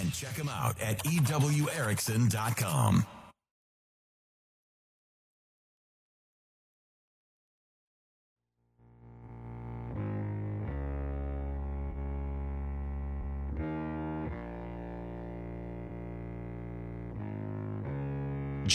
And 0.00 0.12
check 0.12 0.34
him 0.34 0.48
out 0.48 0.80
at 0.80 1.02
EWErickson.com. 1.04 3.06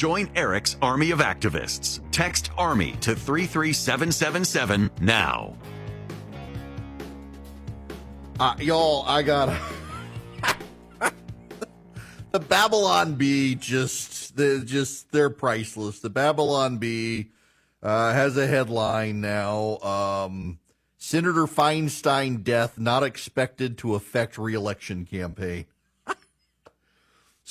Join 0.01 0.31
Erick's 0.35 0.77
army 0.81 1.11
of 1.11 1.19
activists. 1.19 2.01
Text 2.09 2.49
ARMY 2.57 2.93
to 3.01 3.13
33777 3.13 4.89
now. 4.99 5.55
Uh, 8.39 8.55
y'all, 8.57 9.03
I 9.05 9.21
got 9.21 9.55
the 12.31 12.39
Babylon 12.39 13.13
Bee. 13.13 13.53
Just, 13.53 14.35
the, 14.35 14.63
just 14.65 15.11
they're 15.11 15.29
priceless. 15.29 15.99
The 15.99 16.09
Babylon 16.09 16.79
Bee 16.79 17.29
uh, 17.83 18.11
has 18.11 18.37
a 18.37 18.47
headline 18.47 19.21
now: 19.21 19.77
um, 19.81 20.57
Senator 20.97 21.45
Feinstein 21.45 22.43
death 22.43 22.79
not 22.79 23.03
expected 23.03 23.77
to 23.77 23.93
affect 23.93 24.39
reelection 24.39 25.05
campaign. 25.05 25.67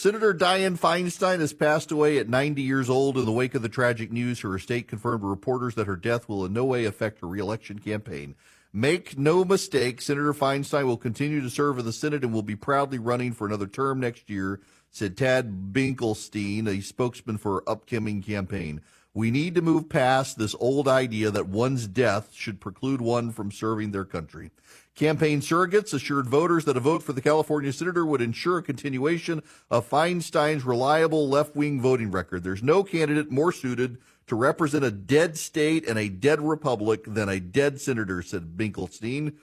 Senator 0.00 0.32
Dianne 0.32 0.78
Feinstein 0.78 1.40
has 1.40 1.52
passed 1.52 1.92
away 1.92 2.16
at 2.16 2.26
90 2.26 2.62
years 2.62 2.88
old 2.88 3.18
in 3.18 3.26
the 3.26 3.32
wake 3.32 3.54
of 3.54 3.60
the 3.60 3.68
tragic 3.68 4.10
news. 4.10 4.40
Her 4.40 4.56
estate 4.56 4.88
confirmed 4.88 5.20
to 5.20 5.26
reporters 5.26 5.74
that 5.74 5.86
her 5.86 5.94
death 5.94 6.26
will 6.26 6.46
in 6.46 6.54
no 6.54 6.64
way 6.64 6.86
affect 6.86 7.20
her 7.20 7.26
reelection 7.26 7.78
campaign. 7.78 8.34
Make 8.72 9.18
no 9.18 9.44
mistake, 9.44 10.00
Senator 10.00 10.32
Feinstein 10.32 10.86
will 10.86 10.96
continue 10.96 11.42
to 11.42 11.50
serve 11.50 11.78
in 11.78 11.84
the 11.84 11.92
Senate 11.92 12.24
and 12.24 12.32
will 12.32 12.40
be 12.40 12.56
proudly 12.56 12.98
running 12.98 13.32
for 13.34 13.46
another 13.46 13.66
term 13.66 14.00
next 14.00 14.30
year, 14.30 14.62
said 14.90 15.18
Tad 15.18 15.70
Binkelstein, 15.70 16.66
a 16.66 16.80
spokesman 16.80 17.36
for 17.36 17.56
her 17.56 17.68
upcoming 17.68 18.22
campaign. 18.22 18.80
We 19.12 19.30
need 19.30 19.54
to 19.56 19.60
move 19.60 19.90
past 19.90 20.38
this 20.38 20.54
old 20.60 20.88
idea 20.88 21.30
that 21.30 21.48
one's 21.48 21.86
death 21.86 22.30
should 22.32 22.58
preclude 22.58 23.02
one 23.02 23.32
from 23.32 23.52
serving 23.52 23.90
their 23.90 24.06
country. 24.06 24.50
Campaign 24.94 25.40
surrogates 25.40 25.94
assured 25.94 26.28
voters 26.28 26.64
that 26.64 26.76
a 26.76 26.80
vote 26.80 27.02
for 27.02 27.12
the 27.12 27.22
California 27.22 27.72
senator 27.72 28.04
would 28.04 28.20
ensure 28.20 28.58
a 28.58 28.62
continuation 28.62 29.42
of 29.70 29.88
Feinstein's 29.88 30.64
reliable 30.64 31.28
left 31.28 31.56
wing 31.56 31.80
voting 31.80 32.10
record. 32.10 32.42
There's 32.42 32.62
no 32.62 32.82
candidate 32.82 33.30
more 33.30 33.52
suited 33.52 33.98
to 34.26 34.36
represent 34.36 34.84
a 34.84 34.90
dead 34.90 35.36
state 35.38 35.88
and 35.88 35.98
a 35.98 36.08
dead 36.08 36.40
republic 36.40 37.04
than 37.06 37.28
a 37.28 37.40
dead 37.40 37.80
senator, 37.80 38.22
said 38.22 38.56
Binkelstein. 38.56 39.34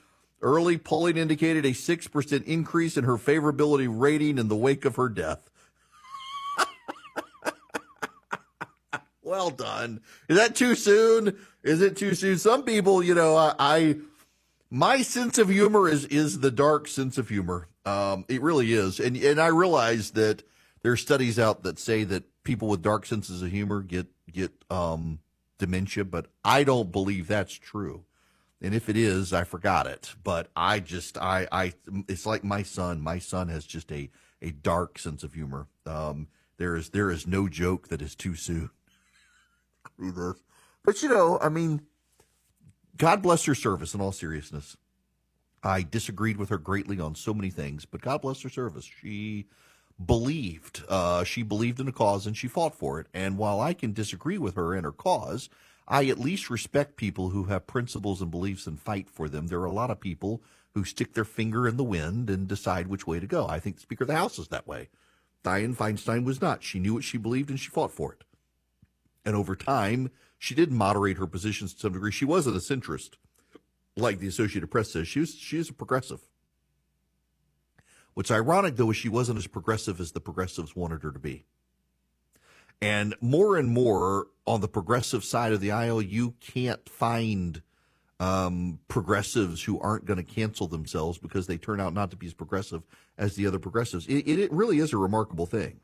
Early 0.42 0.78
polling 0.78 1.18
indicated 1.18 1.66
a 1.66 1.72
6% 1.72 2.44
increase 2.44 2.96
in 2.96 3.04
her 3.04 3.18
favorability 3.18 3.88
rating 3.90 4.38
in 4.38 4.50
the 4.50 4.56
wake 4.56 4.86
of 4.86 4.96
her 4.98 5.10
death. 5.10 5.50
well 9.24 9.50
done. 9.50 10.02
Is 10.30 10.38
that 10.38 10.56
too 10.56 10.76
soon? 10.76 11.36
Is 11.64 11.82
it 11.82 11.98
too 11.98 12.14
soon? 12.14 12.38
Some 12.38 12.64
people, 12.64 13.02
you 13.02 13.16
know, 13.16 13.36
I, 13.36 13.56
I 13.58 13.96
my 14.70 15.02
sense 15.02 15.38
of 15.38 15.50
humor 15.50 15.88
is 15.88 16.06
is 16.06 16.40
the 16.40 16.52
dark 16.52 16.88
sense 16.88 17.18
of 17.18 17.30
humor. 17.30 17.68
Um, 17.86 18.26
it 18.28 18.42
really 18.42 18.74
is, 18.74 19.00
and 19.00 19.16
and 19.18 19.40
I 19.40 19.48
realize 19.48 20.12
that 20.12 20.44
there 20.82 20.92
are 20.92 20.98
studies 20.98 21.40
out 21.40 21.64
that 21.64 21.80
say 21.80 22.04
that 22.06 22.24
people 22.44 22.68
with 22.68 22.82
dark 22.82 23.06
senses 23.06 23.42
of 23.42 23.52
humor 23.52 23.82
get 23.82 24.08
get 24.32 24.52
um, 24.70 25.20
dementia, 25.58 26.06
but 26.06 26.28
I 26.44 26.64
don't 26.64 26.92
believe 26.92 27.28
that's 27.28 27.54
true. 27.54 28.04
And 28.62 28.74
if 28.74 28.90
it 28.90 28.98
is, 28.98 29.34
I 29.34 29.44
forgot 29.44 29.86
it. 29.88 30.16
But 30.24 30.50
I 30.56 30.80
just 30.80 31.18
I 31.18 31.48
I 31.52 31.74
it's 32.08 32.26
like 32.26 32.44
my 32.44 32.64
son. 32.64 33.02
My 33.02 33.20
son 33.20 33.50
has 33.50 33.66
just 33.66 33.92
a 33.92 34.10
a 34.42 34.52
dark 34.52 35.00
sense 35.00 35.24
of 35.24 35.34
humor. 35.34 35.68
Um, 35.86 36.28
there 36.58 36.76
is 36.76 36.90
there 36.90 37.10
is 37.10 37.28
no 37.28 37.48
joke 37.48 37.88
that 37.90 38.02
is 38.02 38.16
too 38.16 38.36
soon. 38.36 38.70
But 40.84 41.04
you 41.04 41.10
know, 41.10 41.38
I 41.42 41.50
mean, 41.50 41.82
God 42.98 43.22
bless 43.22 43.46
her 43.46 43.56
service 43.56 43.94
in 43.94 44.02
all 44.02 44.12
seriousness. 44.12 44.76
I 45.64 45.84
disagreed 45.84 46.38
with 46.38 46.50
her 46.50 46.58
greatly 46.58 47.00
on 47.00 47.16
so 47.16 47.34
many 47.34 47.50
things, 47.50 47.86
but 47.86 48.02
God 48.02 48.22
bless 48.22 48.42
her 48.42 48.50
service. 48.50 48.90
She 49.02 49.46
believed. 50.04 50.84
Uh, 50.88 51.24
she 51.24 51.44
believed 51.44 51.80
in 51.80 51.88
a 51.88 51.92
cause 51.92 52.28
and 52.28 52.38
she 52.38 52.48
fought 52.48 52.76
for 52.76 53.00
it. 53.00 53.08
And 53.14 53.38
while 53.38 53.60
I 53.60 53.74
can 53.74 53.94
disagree 53.94 54.38
with 54.38 54.56
her 54.56 54.74
and 54.74 54.86
her 54.86 54.92
cause, 54.92 55.50
I 55.88 56.06
at 56.06 56.20
least 56.20 56.50
respect 56.50 56.98
people 56.98 57.30
who 57.30 57.46
have 57.46 57.68
principles 57.68 58.22
and 58.22 58.30
beliefs 58.30 58.68
and 58.68 58.80
fight 58.80 59.10
for 59.10 59.30
them. 59.30 59.48
There 59.48 59.60
are 59.60 59.66
a 59.66 59.72
lot 59.72 59.92
of 59.92 60.00
people 60.00 60.42
who 60.74 60.84
stick 60.84 61.14
their 61.14 61.26
finger 61.26 61.68
in 61.68 61.78
the 61.78 61.84
wind 61.84 62.30
and 62.30 62.48
decide 62.48 62.88
which 62.88 63.08
way 63.08 63.20
to 63.20 63.28
go. 63.28 63.48
I 63.48 63.60
think 63.60 63.78
the 63.78 63.82
Speaker 63.82 64.04
of 64.04 64.10
the 64.10 64.16
House 64.16 64.38
is 64.38 64.50
that 64.50 64.68
way. 64.68 64.90
Dianne 65.44 65.76
Feinstein 65.76 66.24
was 66.24 66.42
not. 66.42 66.62
She 66.64 66.80
knew 66.80 66.94
what 66.94 67.04
she 67.04 67.18
believed 67.18 67.50
and 67.50 67.60
she 67.60 67.70
fought 67.70 67.92
for 67.92 68.14
it. 68.14 68.24
And 69.26 69.36
over 69.36 69.56
time, 69.56 70.12
she 70.38 70.56
did 70.56 70.72
moderate 70.72 71.18
her 71.18 71.28
positions 71.28 71.74
to 71.74 71.80
some 71.80 71.94
degree. 71.94 72.12
She 72.12 72.26
wasn't 72.26 72.56
a 72.56 72.60
centrist, 72.60 73.12
like 73.96 74.20
the 74.20 74.28
Associated 74.28 74.70
Press 74.70 74.92
says. 74.92 75.08
She 75.08 75.20
was 75.20 75.34
she 75.36 75.58
is 75.58 75.70
a 75.70 75.74
progressive. 75.74 76.22
What's 78.14 78.32
ironic 78.32 78.76
though 78.76 78.92
is 78.92 78.98
she 78.98 79.10
wasn't 79.10 79.38
as 79.38 79.48
progressive 79.48 80.00
as 80.00 80.12
the 80.12 80.20
progressives 80.20 80.76
wanted 80.76 81.04
her 81.04 81.12
to 81.12 81.20
be. 81.20 81.46
And 82.82 83.16
more 83.22 83.58
and 83.58 83.70
more 83.70 84.28
on 84.46 84.62
the 84.62 84.68
progressive 84.68 85.24
side 85.24 85.52
of 85.52 85.62
the 85.62 85.72
aisle, 85.72 86.02
you 86.02 86.36
can't 86.40 86.88
find 86.88 87.62
um, 88.20 88.80
progressives 88.88 89.64
who 89.64 89.80
aren't 89.80 90.06
going 90.06 90.18
to 90.18 90.24
cancel 90.24 90.68
themselves 90.68 91.18
because 91.18 91.48
they 91.48 91.58
turn 91.58 91.80
out 91.80 91.94
not 91.94 92.12
to 92.12 92.18
be 92.18 92.28
as 92.28 92.34
progressive 92.34 92.84
as 93.18 93.36
the 93.36 93.48
other 93.48 93.60
progressives. 93.60 94.08
It, 94.08 94.28
it, 94.28 94.40
it 94.40 94.52
really 94.52 94.80
is 94.80 94.94
a 94.94 94.98
remarkable 94.98 95.46
thing. 95.46 95.80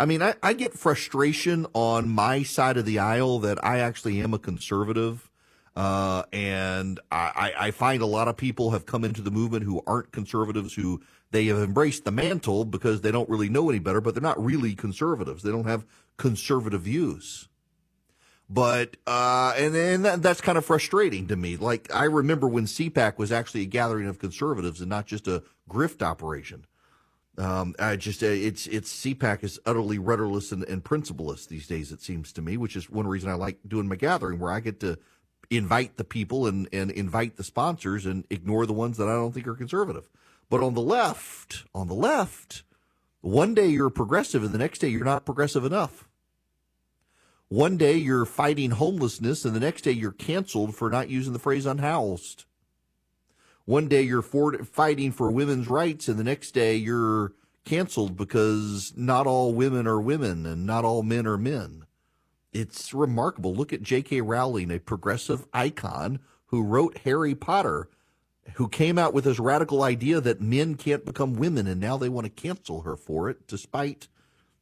I 0.00 0.06
mean, 0.06 0.22
I, 0.22 0.34
I, 0.42 0.54
get 0.54 0.72
frustration 0.72 1.66
on 1.74 2.08
my 2.08 2.42
side 2.42 2.78
of 2.78 2.86
the 2.86 2.98
aisle 2.98 3.38
that 3.40 3.62
I 3.62 3.80
actually 3.80 4.22
am 4.22 4.32
a 4.32 4.38
conservative. 4.38 5.30
Uh, 5.76 6.22
and 6.32 6.98
I, 7.12 7.52
I 7.58 7.70
find 7.70 8.00
a 8.00 8.06
lot 8.06 8.26
of 8.26 8.38
people 8.38 8.70
have 8.70 8.86
come 8.86 9.04
into 9.04 9.20
the 9.20 9.30
movement 9.30 9.64
who 9.64 9.82
aren't 9.86 10.10
conservatives, 10.10 10.72
who 10.72 11.02
they 11.32 11.46
have 11.46 11.58
embraced 11.58 12.06
the 12.06 12.10
mantle 12.10 12.64
because 12.64 13.02
they 13.02 13.12
don't 13.12 13.28
really 13.28 13.50
know 13.50 13.68
any 13.68 13.78
better, 13.78 14.00
but 14.00 14.14
they're 14.14 14.22
not 14.22 14.42
really 14.42 14.74
conservatives. 14.74 15.42
They 15.42 15.50
don't 15.50 15.66
have 15.66 15.84
conservative 16.16 16.80
views. 16.80 17.48
But 18.48 18.96
uh, 19.06 19.52
and 19.56 19.76
and 19.76 20.04
that, 20.06 20.22
that's 20.22 20.40
kind 20.40 20.56
of 20.56 20.64
frustrating 20.64 21.28
to 21.28 21.36
me. 21.36 21.58
Like 21.58 21.94
I 21.94 22.04
remember 22.04 22.48
when 22.48 22.64
CPAC 22.64 23.18
was 23.18 23.30
actually 23.30 23.62
a 23.62 23.66
gathering 23.66 24.08
of 24.08 24.18
conservatives 24.18 24.80
and 24.80 24.88
not 24.88 25.06
just 25.06 25.28
a 25.28 25.44
grift 25.68 26.02
operation. 26.02 26.64
Um, 27.40 27.74
I 27.78 27.96
just 27.96 28.22
uh, 28.22 28.26
it's 28.26 28.66
it's 28.66 28.92
CPAC 29.02 29.42
is 29.42 29.58
utterly 29.64 29.98
rudderless 29.98 30.52
and, 30.52 30.62
and 30.64 30.84
principleless 30.84 31.48
these 31.48 31.66
days. 31.66 31.90
It 31.90 32.02
seems 32.02 32.34
to 32.34 32.42
me, 32.42 32.58
which 32.58 32.76
is 32.76 32.90
one 32.90 33.06
reason 33.06 33.30
I 33.30 33.34
like 33.34 33.60
doing 33.66 33.88
my 33.88 33.96
gathering, 33.96 34.38
where 34.38 34.52
I 34.52 34.60
get 34.60 34.78
to 34.80 34.98
invite 35.48 35.96
the 35.96 36.04
people 36.04 36.46
and 36.46 36.68
and 36.70 36.90
invite 36.90 37.36
the 37.36 37.42
sponsors 37.42 38.04
and 38.04 38.26
ignore 38.28 38.66
the 38.66 38.74
ones 38.74 38.98
that 38.98 39.08
I 39.08 39.14
don't 39.14 39.32
think 39.32 39.48
are 39.48 39.54
conservative. 39.54 40.10
But 40.50 40.62
on 40.62 40.74
the 40.74 40.82
left, 40.82 41.64
on 41.74 41.88
the 41.88 41.94
left, 41.94 42.62
one 43.22 43.54
day 43.54 43.68
you're 43.68 43.88
progressive 43.88 44.44
and 44.44 44.52
the 44.52 44.58
next 44.58 44.80
day 44.80 44.88
you're 44.88 45.02
not 45.02 45.24
progressive 45.24 45.64
enough. 45.64 46.06
One 47.48 47.78
day 47.78 47.94
you're 47.94 48.26
fighting 48.26 48.72
homelessness, 48.72 49.46
and 49.46 49.56
the 49.56 49.60
next 49.60 49.82
day 49.82 49.92
you're 49.92 50.12
canceled 50.12 50.76
for 50.76 50.90
not 50.90 51.08
using 51.08 51.32
the 51.32 51.38
phrase 51.38 51.64
unhoused. 51.64 52.44
One 53.70 53.86
day 53.86 54.02
you're 54.02 54.20
for, 54.20 54.52
fighting 54.64 55.12
for 55.12 55.30
women's 55.30 55.68
rights, 55.68 56.08
and 56.08 56.18
the 56.18 56.24
next 56.24 56.50
day 56.50 56.74
you're 56.74 57.34
canceled 57.64 58.16
because 58.16 58.92
not 58.96 59.28
all 59.28 59.54
women 59.54 59.86
are 59.86 60.00
women 60.00 60.44
and 60.44 60.66
not 60.66 60.84
all 60.84 61.04
men 61.04 61.24
are 61.24 61.38
men. 61.38 61.84
It's 62.52 62.92
remarkable. 62.92 63.54
Look 63.54 63.72
at 63.72 63.84
J.K. 63.84 64.22
Rowling, 64.22 64.72
a 64.72 64.80
progressive 64.80 65.46
icon 65.54 66.18
who 66.46 66.64
wrote 66.64 66.98
Harry 67.04 67.36
Potter, 67.36 67.88
who 68.54 68.66
came 68.66 68.98
out 68.98 69.14
with 69.14 69.22
this 69.22 69.38
radical 69.38 69.84
idea 69.84 70.20
that 70.20 70.40
men 70.40 70.74
can't 70.74 71.04
become 71.04 71.34
women, 71.34 71.68
and 71.68 71.80
now 71.80 71.96
they 71.96 72.08
want 72.08 72.24
to 72.24 72.42
cancel 72.42 72.80
her 72.80 72.96
for 72.96 73.30
it, 73.30 73.46
despite 73.46 74.08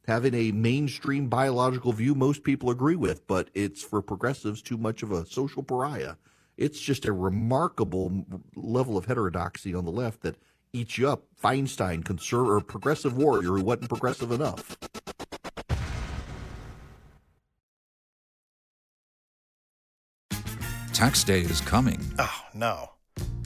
having 0.05 0.35
a 0.35 0.51
mainstream 0.51 1.29
biological 1.29 1.93
view 1.93 2.13
most 2.13 2.43
people 2.43 2.69
agree 2.69 2.95
with, 2.95 3.25
but 3.25 3.49
it's 3.55 3.81
for 3.81 4.03
progressives 4.03 4.61
too 4.61 4.77
much 4.77 5.01
of 5.01 5.11
a 5.11 5.25
social 5.25 5.63
pariah. 5.63 6.13
It's 6.59 6.81
just 6.81 7.05
a 7.05 7.13
remarkable 7.13 8.25
level 8.53 8.97
of 8.97 9.05
heterodoxy 9.05 9.73
on 9.73 9.85
the 9.85 9.91
left 9.91 10.23
that 10.23 10.35
eats 10.73 10.97
you 10.97 11.07
up. 11.07 11.23
Feinstein, 11.41 12.03
conservative 12.03 12.53
or 12.53 12.59
progressive 12.59 13.15
warrior 13.15 13.53
who 13.53 13.63
wasn't 13.63 13.87
progressive 13.87 14.33
enough. 14.33 14.77
Tax 20.91 21.23
day 21.23 21.39
is 21.39 21.61
coming. 21.61 22.01
Oh, 22.19 22.41
no 22.53 22.89